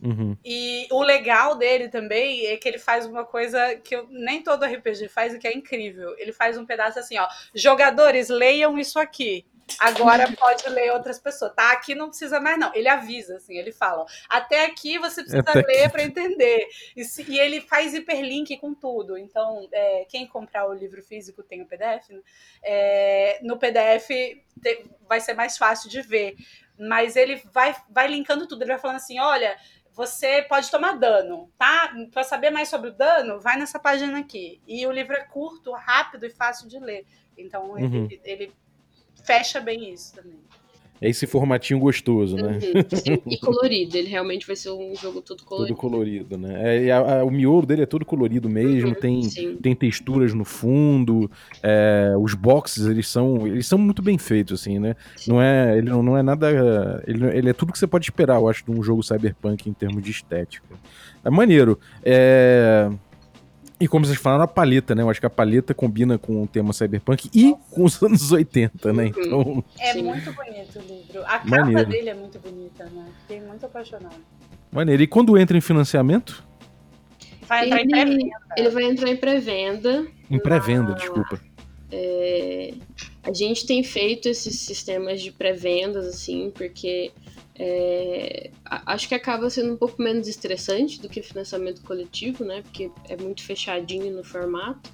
[0.02, 0.34] Uhum.
[0.42, 4.64] E o legal dele também é que ele faz uma coisa que eu- nem todo
[4.64, 6.14] RPG faz e que é incrível.
[6.16, 7.28] Ele faz um pedaço assim, ó.
[7.54, 9.44] Jogadores, leiam isso aqui.
[9.78, 11.52] Agora pode ler outras pessoas.
[11.54, 11.72] Tá?
[11.72, 12.74] Aqui não precisa mais, não.
[12.74, 14.02] Ele avisa, assim, ele fala.
[14.02, 16.66] ó, Até aqui você precisa Até ler para entender.
[16.96, 19.16] E, se- e ele faz hiperlink com tudo.
[19.16, 22.20] Então, é, quem comprar o livro físico tem o PDF, né?
[22.62, 24.08] É, no PDF
[24.62, 26.36] te- vai ser mais fácil de ver.
[26.78, 28.62] Mas ele vai, vai linkando tudo.
[28.62, 29.56] Ele vai falando assim: olha,
[29.92, 31.92] você pode tomar dano, tá?
[32.12, 34.60] Para saber mais sobre o dano, vai nessa página aqui.
[34.66, 37.04] E o livro é curto, rápido e fácil de ler.
[37.36, 38.08] Então ele, Uhum.
[38.24, 38.52] ele
[39.24, 40.38] fecha bem isso também.
[41.02, 42.58] É esse formatinho gostoso, né?
[42.62, 43.18] Uhum, sim.
[43.26, 45.76] E colorido, ele realmente vai ser um jogo todo Todo colorido.
[45.76, 46.76] colorido, né?
[46.76, 49.56] É, e a- a- o miolo dele é todo colorido mesmo, Uhum, tem, sim.
[49.62, 51.30] tem texturas no fundo,
[51.62, 54.94] é, os boxes, eles são, eles são muito bem feitos, assim, né?
[55.26, 57.02] Não é, ele não, não é nada...
[57.06, 59.72] Ele, ele é tudo que você pode esperar, eu acho, de um jogo cyberpunk em
[59.72, 60.78] termos de estética.
[61.24, 61.80] É maneiro.
[62.04, 62.90] É...
[63.80, 65.02] E como vocês falaram, a paleta, né?
[65.02, 68.92] Eu acho que a paleta combina com o tema cyberpunk e com os anos 80,
[68.92, 69.06] né?
[69.06, 70.02] Então, É Sim.
[70.02, 71.20] muito bonito o livro.
[71.24, 71.88] A capa Maneiro.
[71.88, 73.06] dele é muito bonita, né?
[73.22, 74.14] Fiquei muito apaixonada.
[74.70, 75.02] maneiro.
[75.02, 76.44] E quando entra em financiamento?
[77.48, 78.36] Vai entrar em Ele, pré-venda.
[78.56, 80.06] ele vai entrar em pré-venda.
[80.30, 81.40] Em pré-venda, desculpa.
[81.90, 82.74] É,
[83.22, 87.12] a gente tem feito esses sistemas de pré-vendas, assim, porque
[87.58, 92.62] é, acho que acaba sendo um pouco menos estressante do que financiamento coletivo, né?
[92.62, 94.90] Porque é muito fechadinho no formato.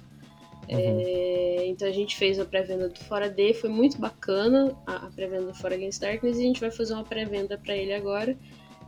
[0.69, 5.09] É, então a gente fez a pré-venda do Fora D, foi muito bacana a, a
[5.11, 8.37] pré-venda do Fora Against Darkness e a gente vai fazer uma pré-venda para ele agora,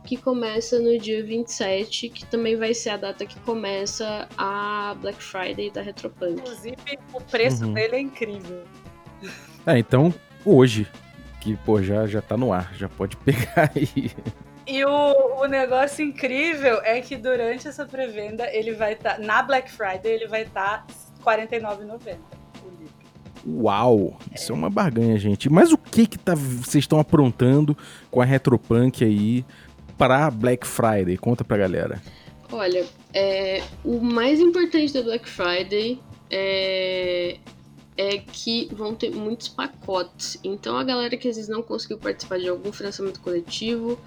[0.04, 5.22] que começa no dia 27, que também vai ser a data que começa a Black
[5.22, 6.34] Friday da Retropunk.
[6.40, 6.76] Inclusive,
[7.14, 7.72] o preço Uhum.
[7.72, 8.62] dele é incrível.
[9.66, 10.12] É, então,
[10.44, 10.86] hoje,
[11.40, 14.10] que, pô, já, já tá no ar, já pode pegar aí.
[14.66, 19.18] E o, o negócio incrível é que durante essa pré-venda, ele vai estar.
[19.18, 20.86] na Black Friday, ele vai estar
[21.26, 22.16] R$ 49,90
[22.62, 22.94] o livro.
[23.46, 24.16] Uau!
[24.34, 25.50] Isso é uma barganha, gente.
[25.50, 27.76] Mas o que que tá, vocês estão aprontando
[28.10, 29.44] com a Retropunk aí
[29.98, 31.16] pra Black Friday?
[31.16, 32.00] Conta pra galera.
[32.52, 36.00] Olha, é, o mais importante da Black Friday
[36.30, 37.38] é,
[38.00, 40.38] é que vão ter muitos pacotes.
[40.42, 44.00] Então a galera que às vezes não conseguiu participar de algum financiamento coletivo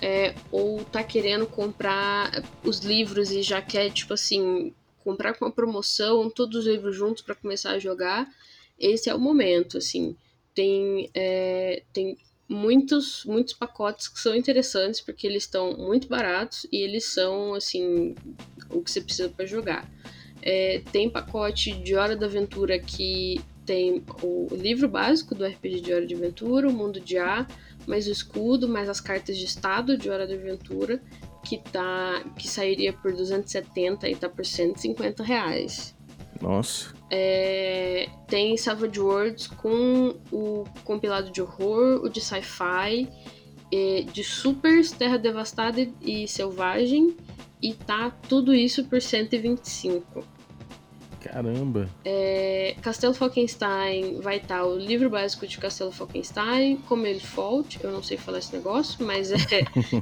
[0.00, 5.50] é, ou tá querendo comprar os livros e já quer, tipo assim, comprar com a
[5.50, 8.26] promoção todos os livros juntos para começar a jogar,
[8.78, 10.16] esse é o momento, assim.
[10.54, 12.16] Tem, é, tem
[12.48, 18.14] muitos, muitos pacotes que são interessantes porque eles estão muito baratos e eles são, assim,
[18.70, 19.86] o que você precisa para jogar.
[20.46, 25.92] É, tem pacote de Hora da Aventura que tem o livro básico do RPG de
[25.94, 27.46] Hora de Aventura, o Mundo de A,
[27.86, 31.00] mais o escudo, mais as cartas de estado de Hora de Aventura,
[31.42, 35.96] que, tá, que sairia por 270 e tá por 150 reais.
[36.42, 36.92] Nossa.
[37.10, 43.08] É, tem Savage Worlds com o compilado de horror, o de sci-fi,
[43.72, 47.16] é, de supers, Terra Devastada e Selvagem,
[47.62, 50.33] e tá tudo isso por 125.
[51.24, 51.88] Caramba.
[52.04, 57.90] É, Castelo Falkenstein vai estar o livro básico de Castelo Falkenstein, Como ele Fault, eu
[57.90, 59.36] não sei falar esse negócio, mas é,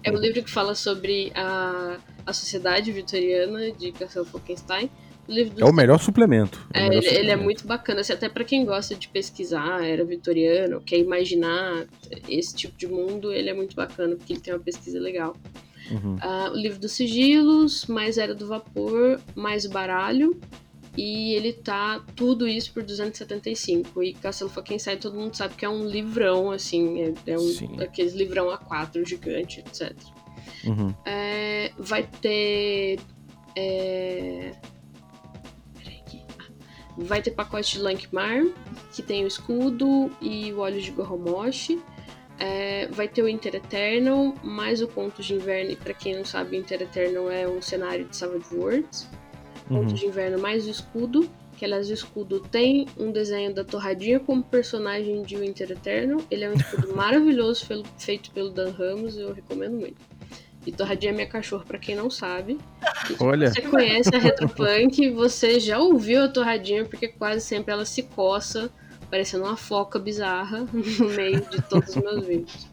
[0.02, 1.96] é o livro que fala sobre a,
[2.26, 4.90] a sociedade vitoriana de Castelo Falkenstein.
[5.28, 6.66] O livro É o melhor suplemento.
[6.74, 7.44] É o É, melhor ele, ele é suplemento.
[7.44, 11.86] muito bacana, assim, até pra quem gosta de pesquisar era vitoriana, quer imaginar
[12.28, 15.36] esse tipo de mundo, ele é muito bacana, porque ele tem uma pesquisa legal.
[15.90, 16.16] Uhum.
[16.20, 20.40] Ah, o livro dos sigilos, mais Era do Vapor, mais o baralho.
[20.96, 24.02] E ele tá tudo isso por 275.
[24.02, 27.80] E Castelo Falkenstein todo mundo sabe que é um livrão, assim, é, é um Sim.
[27.80, 29.96] aqueles livrão A4 gigante, etc.
[30.64, 30.94] Uhum.
[31.04, 33.00] É, vai ter.
[33.56, 34.52] É...
[36.38, 36.52] Ah,
[36.98, 38.46] Vai ter pacote de Lankmar,
[38.94, 41.80] que tem o escudo e o óleo de Gorromoshi.
[42.38, 45.70] É, vai ter o Inter Eternal, mais o Conto de Inverno.
[45.70, 49.08] E pra quem não sabe, o Inter Eternal é um cenário de Savage Worlds.
[49.68, 49.94] Conto Uhum.
[49.94, 51.28] de Inverno mais escudo.
[51.56, 56.20] Que aliás, o escudo tem um desenho da Torradinha como personagem de Winter Eternal.
[56.30, 57.66] Ele é um escudo maravilhoso,
[57.98, 59.96] feito pelo Dan Ramos, eu recomendo muito.
[60.66, 62.58] E Torradinha é minha cachorra, pra quem não sabe.
[63.10, 63.48] E se Olha.
[63.52, 68.70] você conhece a Retropunk, você já ouviu a Torradinha, porque quase sempre ela se coça,
[69.10, 72.66] parecendo uma foca bizarra, no meio de todos os meus vídeos.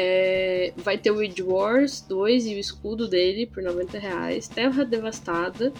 [0.00, 4.46] É, vai ter o Weed Wars 2 e o escudo dele por 90 reais.
[4.46, 5.72] Terra Devastada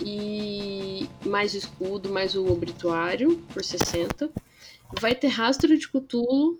[0.00, 4.30] e mais o escudo, mais o obituário por 60.
[5.00, 6.56] Vai ter Rastro de Cthulhu,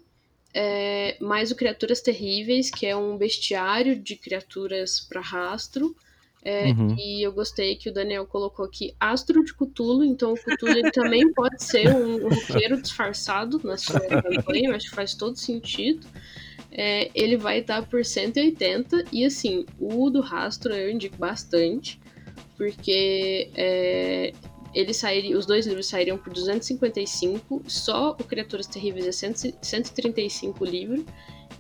[0.53, 5.95] é, mais o Criaturas Terríveis, que é um bestiário de criaturas para rastro.
[6.43, 6.97] É, Uhum.
[6.99, 10.91] E eu gostei que o Daniel colocou aqui Astro de Cthulhu, então o Cthulhu ele
[10.91, 16.05] também pode ser um, um roqueiro disfarçado na sua campanha, acho que faz todo sentido.
[16.71, 21.99] É, ele vai estar por 180 e assim, o do rastro eu indico bastante,
[22.57, 24.33] porque é,
[24.75, 30.65] ele sairia, os dois livros sairiam por 255, só o Criaturas Terríveis é 100 135
[30.65, 31.05] livro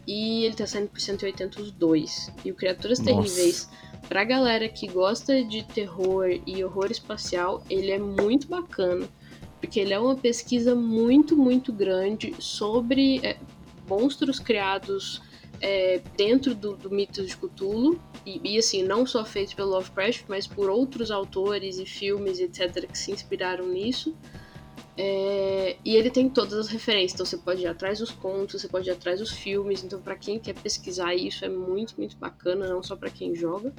[0.07, 2.31] e ele tá saindo por 180 os dois.
[2.45, 3.13] E o Criaturas Nossa.
[3.13, 3.69] Terríveis,
[4.09, 9.09] pra galera que gosta de terror e horror espacial, ele é muito bacana.
[9.61, 13.37] Porque ele é uma pesquisa muito, muito grande sobre é,
[13.89, 15.23] monstros criados
[15.61, 18.01] é, dentro do, do mito de Cthulhu.
[18.25, 22.87] E, e, assim, não só feitos pelo Lovecraft, mas por outros autores e filmes, etc.,
[22.87, 24.15] que se inspiraram nisso.
[25.01, 28.67] É, e ele tem todas as referências, então você pode ir atrás dos contos, você
[28.67, 29.85] pode ir atrás dos filmes.
[29.85, 33.73] Então, para quem quer pesquisar isso, é muito, muito bacana, não só para quem joga.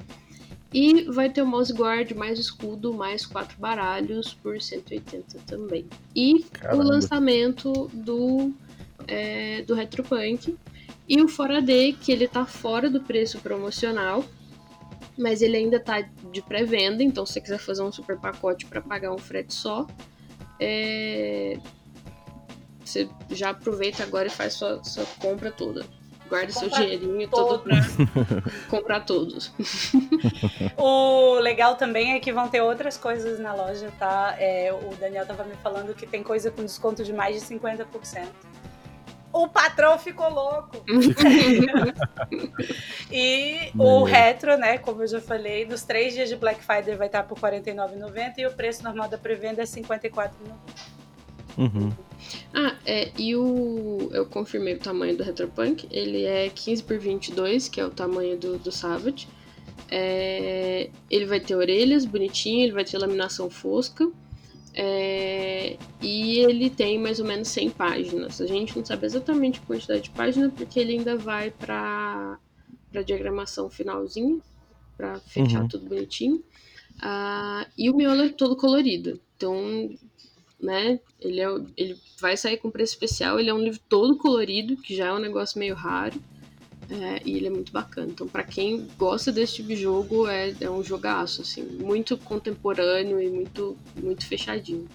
[0.72, 5.84] E vai ter o Mouse Guard mais escudo, mais quatro baralhos por 180 também.
[6.14, 6.84] E Caramba.
[6.84, 8.52] o lançamento do,
[9.06, 10.56] é, do Retropunk.
[11.08, 14.24] E o Fora D, que ele tá fora do preço promocional,
[15.18, 18.80] mas ele ainda tá de pré-venda, então se você quiser fazer um super pacote para
[18.80, 19.86] pagar um frete só,
[20.58, 21.58] é,
[22.84, 25.84] você já aproveita agora e faz sua, sua compra toda.
[26.28, 27.76] Guarda seu dinheirinho todo pra
[28.70, 29.52] comprar todos.
[30.76, 34.36] O legal também é que vão ter outras coisas na loja, tá?
[34.38, 38.28] É, o Daniel tava me falando que tem coisa com desconto de mais de 50%.
[39.32, 40.84] O patrão ficou louco.
[43.10, 44.04] e o Maneiro.
[44.04, 44.78] retro, né?
[44.78, 48.38] Como eu já falei, nos três dias de Black Friday vai estar por R$ 49,90
[48.38, 50.30] e o preço normal da pré-venda é R$ 54,90.
[51.56, 51.92] Uhum.
[52.54, 54.10] Ah, é, e o.
[54.12, 55.86] Eu confirmei o tamanho do Retropunk.
[55.90, 59.28] Ele é 15 por 22, que é o tamanho do, do Savage.
[59.90, 64.08] É, ele vai ter orelhas bonitinho, ele vai ter laminação fosca.
[64.74, 68.40] É, e ele tem mais ou menos 100 páginas.
[68.40, 72.38] A gente não sabe exatamente a quantidade de páginas, porque ele ainda vai para
[72.92, 74.40] para diagramação finalzinha,
[74.96, 75.68] para fechar Uhum.
[75.68, 76.42] tudo bonitinho.
[77.00, 79.20] Ah, e o miolo é todo colorido.
[79.36, 79.90] Então,
[80.60, 81.00] né?
[81.20, 83.38] Ele, é, ele vai sair com preço especial.
[83.38, 86.20] Ele é um livro todo colorido, que já é um negócio meio raro.
[86.90, 88.08] É, e ele é muito bacana.
[88.10, 91.62] Então, pra quem gosta desse tipo de jogo, é, é um jogaço, assim.
[91.62, 94.88] Muito contemporâneo e muito, muito fechadinho.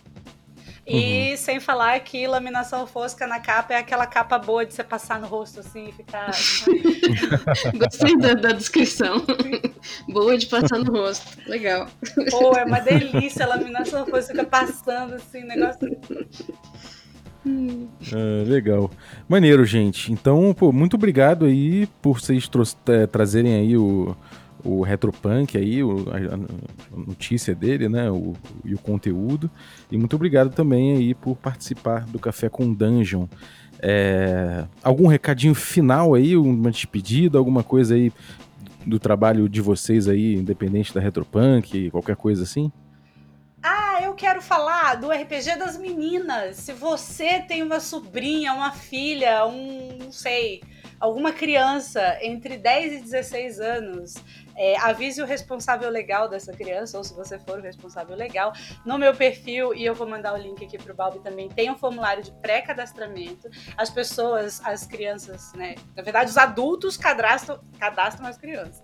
[0.87, 5.19] E sem falar que laminação fosca na capa é aquela capa boa de você passar
[5.19, 6.29] no rosto assim e ficar.
[7.73, 9.25] Gostei da, da descrição.
[10.07, 11.25] Boa de passar no rosto.
[11.49, 11.87] Legal.
[12.29, 15.89] Pô, é uma delícia a laminação fosca passando assim, negócio.
[17.47, 18.89] Ah, legal.
[19.27, 20.11] Maneiro, gente.
[20.11, 22.49] Então, pô, muito obrigado aí por vocês
[22.87, 24.15] eh, trazerem aí o,
[24.63, 28.09] o Retropunk aí, o- a, a notícia dele, né?
[28.09, 28.33] O,
[28.63, 29.49] e o conteúdo.
[29.91, 33.27] E muito obrigado também aí por participar do Café com Dungeon.
[33.79, 38.11] É, algum recadinho final aí, uma despedida, alguma coisa aí
[38.85, 42.71] do trabalho de vocês aí, independente da Retropunk, qualquer coisa assim?
[44.17, 46.57] Quero falar do RPG das meninas.
[46.57, 50.63] Se você tem uma sobrinha, uma filha, um, não sei,
[50.99, 54.15] alguma criança entre 10 e 16 anos,
[54.55, 58.53] é, avise o responsável legal dessa criança, ou se você for o responsável legal,
[58.85, 61.77] no meu perfil, e eu vou mandar o link aqui pro Balbi também, tem um
[61.77, 63.49] formulário de pré-cadastramento.
[63.75, 65.75] As pessoas, as crianças, né?
[65.93, 68.81] Na verdade, os adultos cadastram, cadastram as crianças.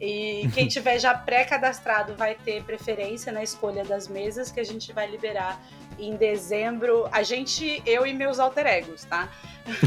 [0.00, 4.92] E quem tiver já pré-cadastrado vai ter preferência na escolha das mesas que a gente
[4.92, 5.60] vai liberar
[5.98, 7.08] em dezembro.
[7.10, 9.28] A gente, eu e meus alter egos, tá?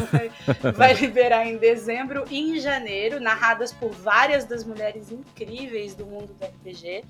[0.76, 6.34] vai liberar em dezembro e em janeiro, narradas por várias das mulheres incríveis do mundo
[6.34, 7.06] do RPG.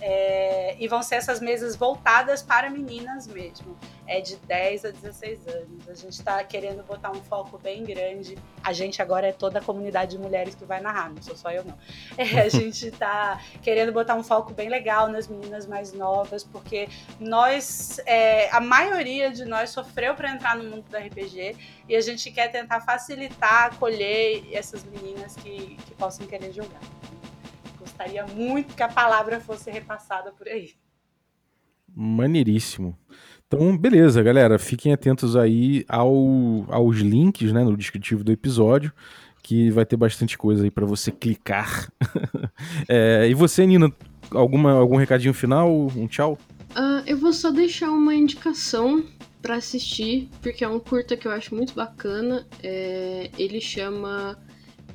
[0.00, 3.76] É, e vão ser essas mesas voltadas para meninas mesmo.
[4.06, 5.88] É de 10 a 16 anos.
[5.88, 8.36] A gente está querendo botar um foco bem grande.
[8.62, 11.50] A gente agora é toda a comunidade de mulheres que vai narrar, não sou só
[11.50, 11.78] eu, não.
[12.18, 16.88] É, a gente está querendo botar um foco bem legal nas meninas mais novas, porque
[17.18, 21.56] nós, é, a maioria de nós sofreu para entrar no mundo do RPG
[21.88, 26.80] e a gente quer tentar facilitar, acolher essas meninas que, que possam querer jogar.
[27.96, 30.72] Gostaria muito que a palavra fosse repassada por aí.
[31.94, 32.98] Maneiríssimo.
[33.46, 34.58] Então, beleza, galera.
[34.58, 38.92] Fiquem atentos aí ao, aos links né, no descritivo do episódio,
[39.44, 41.88] que vai ter bastante coisa aí para você clicar.
[42.88, 43.92] é, e você, Nina,
[44.32, 45.70] alguma, algum recadinho final?
[45.96, 46.36] Um tchau?
[46.72, 49.04] Uh, eu vou só deixar uma indicação
[49.40, 52.44] para assistir, porque é um curta que eu acho muito bacana.
[52.60, 54.36] É, ele chama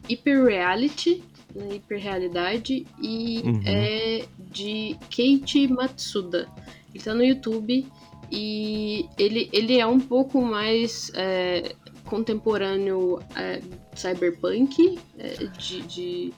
[0.10, 1.24] Hyper Reality,
[1.56, 3.62] na hiperrealidade e uhum.
[3.66, 6.48] é de Keiichi Matsuda.
[6.94, 7.86] Ele tá no YouTube
[8.32, 11.76] e ele, ele é um pouco mais é,
[12.06, 13.62] contemporâneo é,
[13.96, 16.34] cyberpunk é, de, de,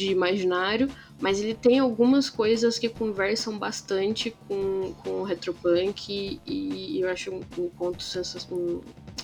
[0.00, 0.88] de, imaginário,
[1.20, 7.10] mas ele tem algumas coisas que conversam bastante com, com o retropunk e, e eu
[7.10, 8.58] acho um, um ponto sensacional.
[8.58, 8.80] Um,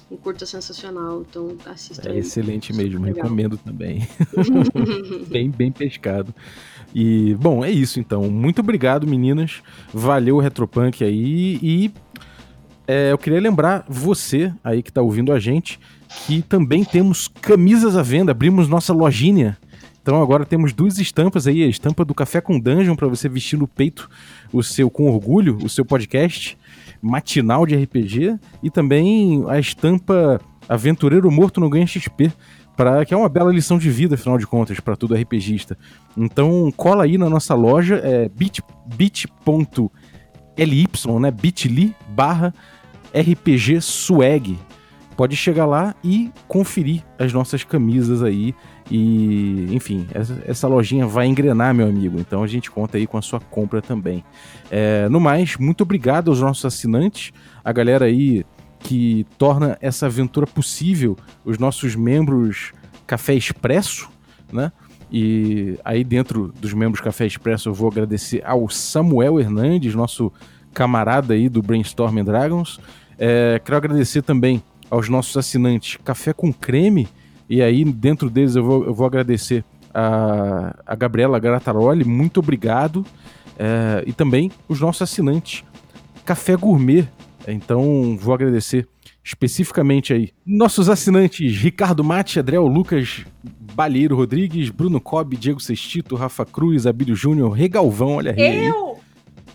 [0.08, 2.08] um curta sensacional, então assista.
[2.08, 3.24] É excelente mesmo, legal.
[3.24, 4.06] recomendo também.
[5.26, 6.32] bem, bem pescado.
[6.94, 8.30] E, bom, é isso então.
[8.30, 9.62] Muito obrigado, meninas.
[9.92, 11.58] Valeu o Retropunk aí.
[11.60, 11.92] E
[12.86, 15.80] é, eu queria lembrar você aí que tá ouvindo a gente
[16.26, 18.32] que também temos camisas à venda.
[18.32, 19.58] Abrimos nossa lojinha.
[20.06, 23.58] Então agora temos duas estampas aí, a estampa do Café com Dungeon para você vestir
[23.58, 24.08] no peito
[24.52, 26.56] o seu com orgulho, o seu podcast
[27.02, 32.32] matinal de RPG e também a estampa Aventureiro Morto no Ganha XP,
[32.76, 35.76] para que é uma bela lição de vida, afinal de contas, para todo RPGista.
[36.16, 39.90] Então cola aí na nossa loja, é bit.ly,
[41.20, 42.54] né, bit.ly barra
[43.12, 44.56] RPG Swag.
[45.16, 48.54] Pode chegar lá e conferir as nossas camisas aí
[48.90, 50.06] e, enfim,
[50.46, 52.20] essa, lojinha vai engrenar, meu amigo.
[52.20, 54.24] Então a gente conta aí com a sua compra também.
[54.70, 57.32] É, no mais, muito obrigado aos nossos assinantes,
[57.64, 58.44] a galera aí
[58.78, 62.72] que torna essa aventura possível, os nossos membros
[63.06, 64.08] Café Expresso,
[64.52, 64.70] né?
[65.10, 70.32] E aí dentro dos membros Café Expresso eu vou agradecer ao Samuel Hernandes, nosso
[70.72, 72.78] camarada aí do Brainstorm Dragons.
[73.18, 77.08] É, quero agradecer também aos nossos assinantes Café com Creme,
[77.48, 83.04] e aí, dentro deles, eu vou, eu vou agradecer a, a Gabriela Grataroli, muito obrigado.
[83.58, 85.64] É, e também os nossos assinantes,
[86.24, 87.08] Café Gourmet.
[87.48, 88.86] Então, vou agradecer
[89.26, 93.24] especificamente aí nossos assinantes Ricardo Mate, Adriel Lucas,
[93.74, 98.66] Balheiro Rodrigues, Bruno Cobb, Diego Sextito, Rafa Cruz, Abílio Júnior, Regalvão, olha aí.
[98.66, 98.85] Eu!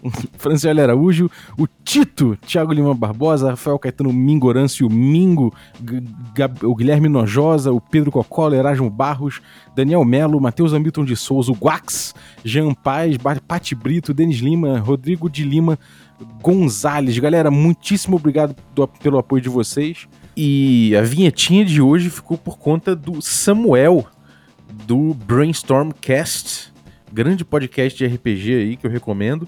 [0.37, 5.53] Franciele Araújo, o Tito, Thiago Lima Barbosa, Rafael Caetano Mingorâncio Mingo,
[6.63, 9.41] o Guilherme Nojosa, o Pedro Cocola, Erasmo Barros,
[9.75, 13.15] Daniel Melo, Matheus Hamilton de Souza, o Guax, Jean Paz,
[13.47, 15.77] Pati Brito, Denis Lima, Rodrigo de Lima,
[16.41, 17.17] Gonzales.
[17.19, 20.07] Galera, muitíssimo obrigado do, pelo apoio de vocês.
[20.35, 24.05] E a vinhetinha de hoje ficou por conta do Samuel,
[24.87, 26.71] do Brainstorm Cast,
[27.11, 29.47] grande podcast de RPG aí que eu recomendo.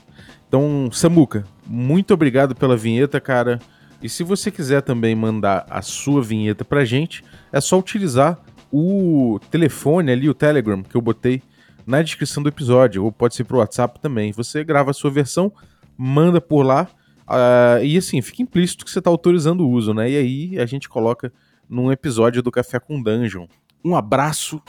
[0.54, 3.60] Então, Samuca, muito obrigado pela vinheta, cara.
[4.04, 8.38] E se você quiser também mandar a sua vinheta pra gente, é só utilizar
[8.72, 11.42] o telefone ali, o Telegram, que eu botei
[11.88, 14.32] na descrição do episódio, ou pode ser pro WhatsApp também.
[14.32, 15.52] Você grava a sua versão,
[15.98, 16.88] manda por lá,
[17.28, 20.12] uh, e assim, fica implícito que você está autorizando o uso, né?
[20.12, 21.34] E aí a gente coloca
[21.68, 23.48] num episódio do Café com Dungeon.
[23.84, 24.62] Um abraço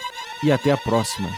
[0.42, 1.28] e até a próxima.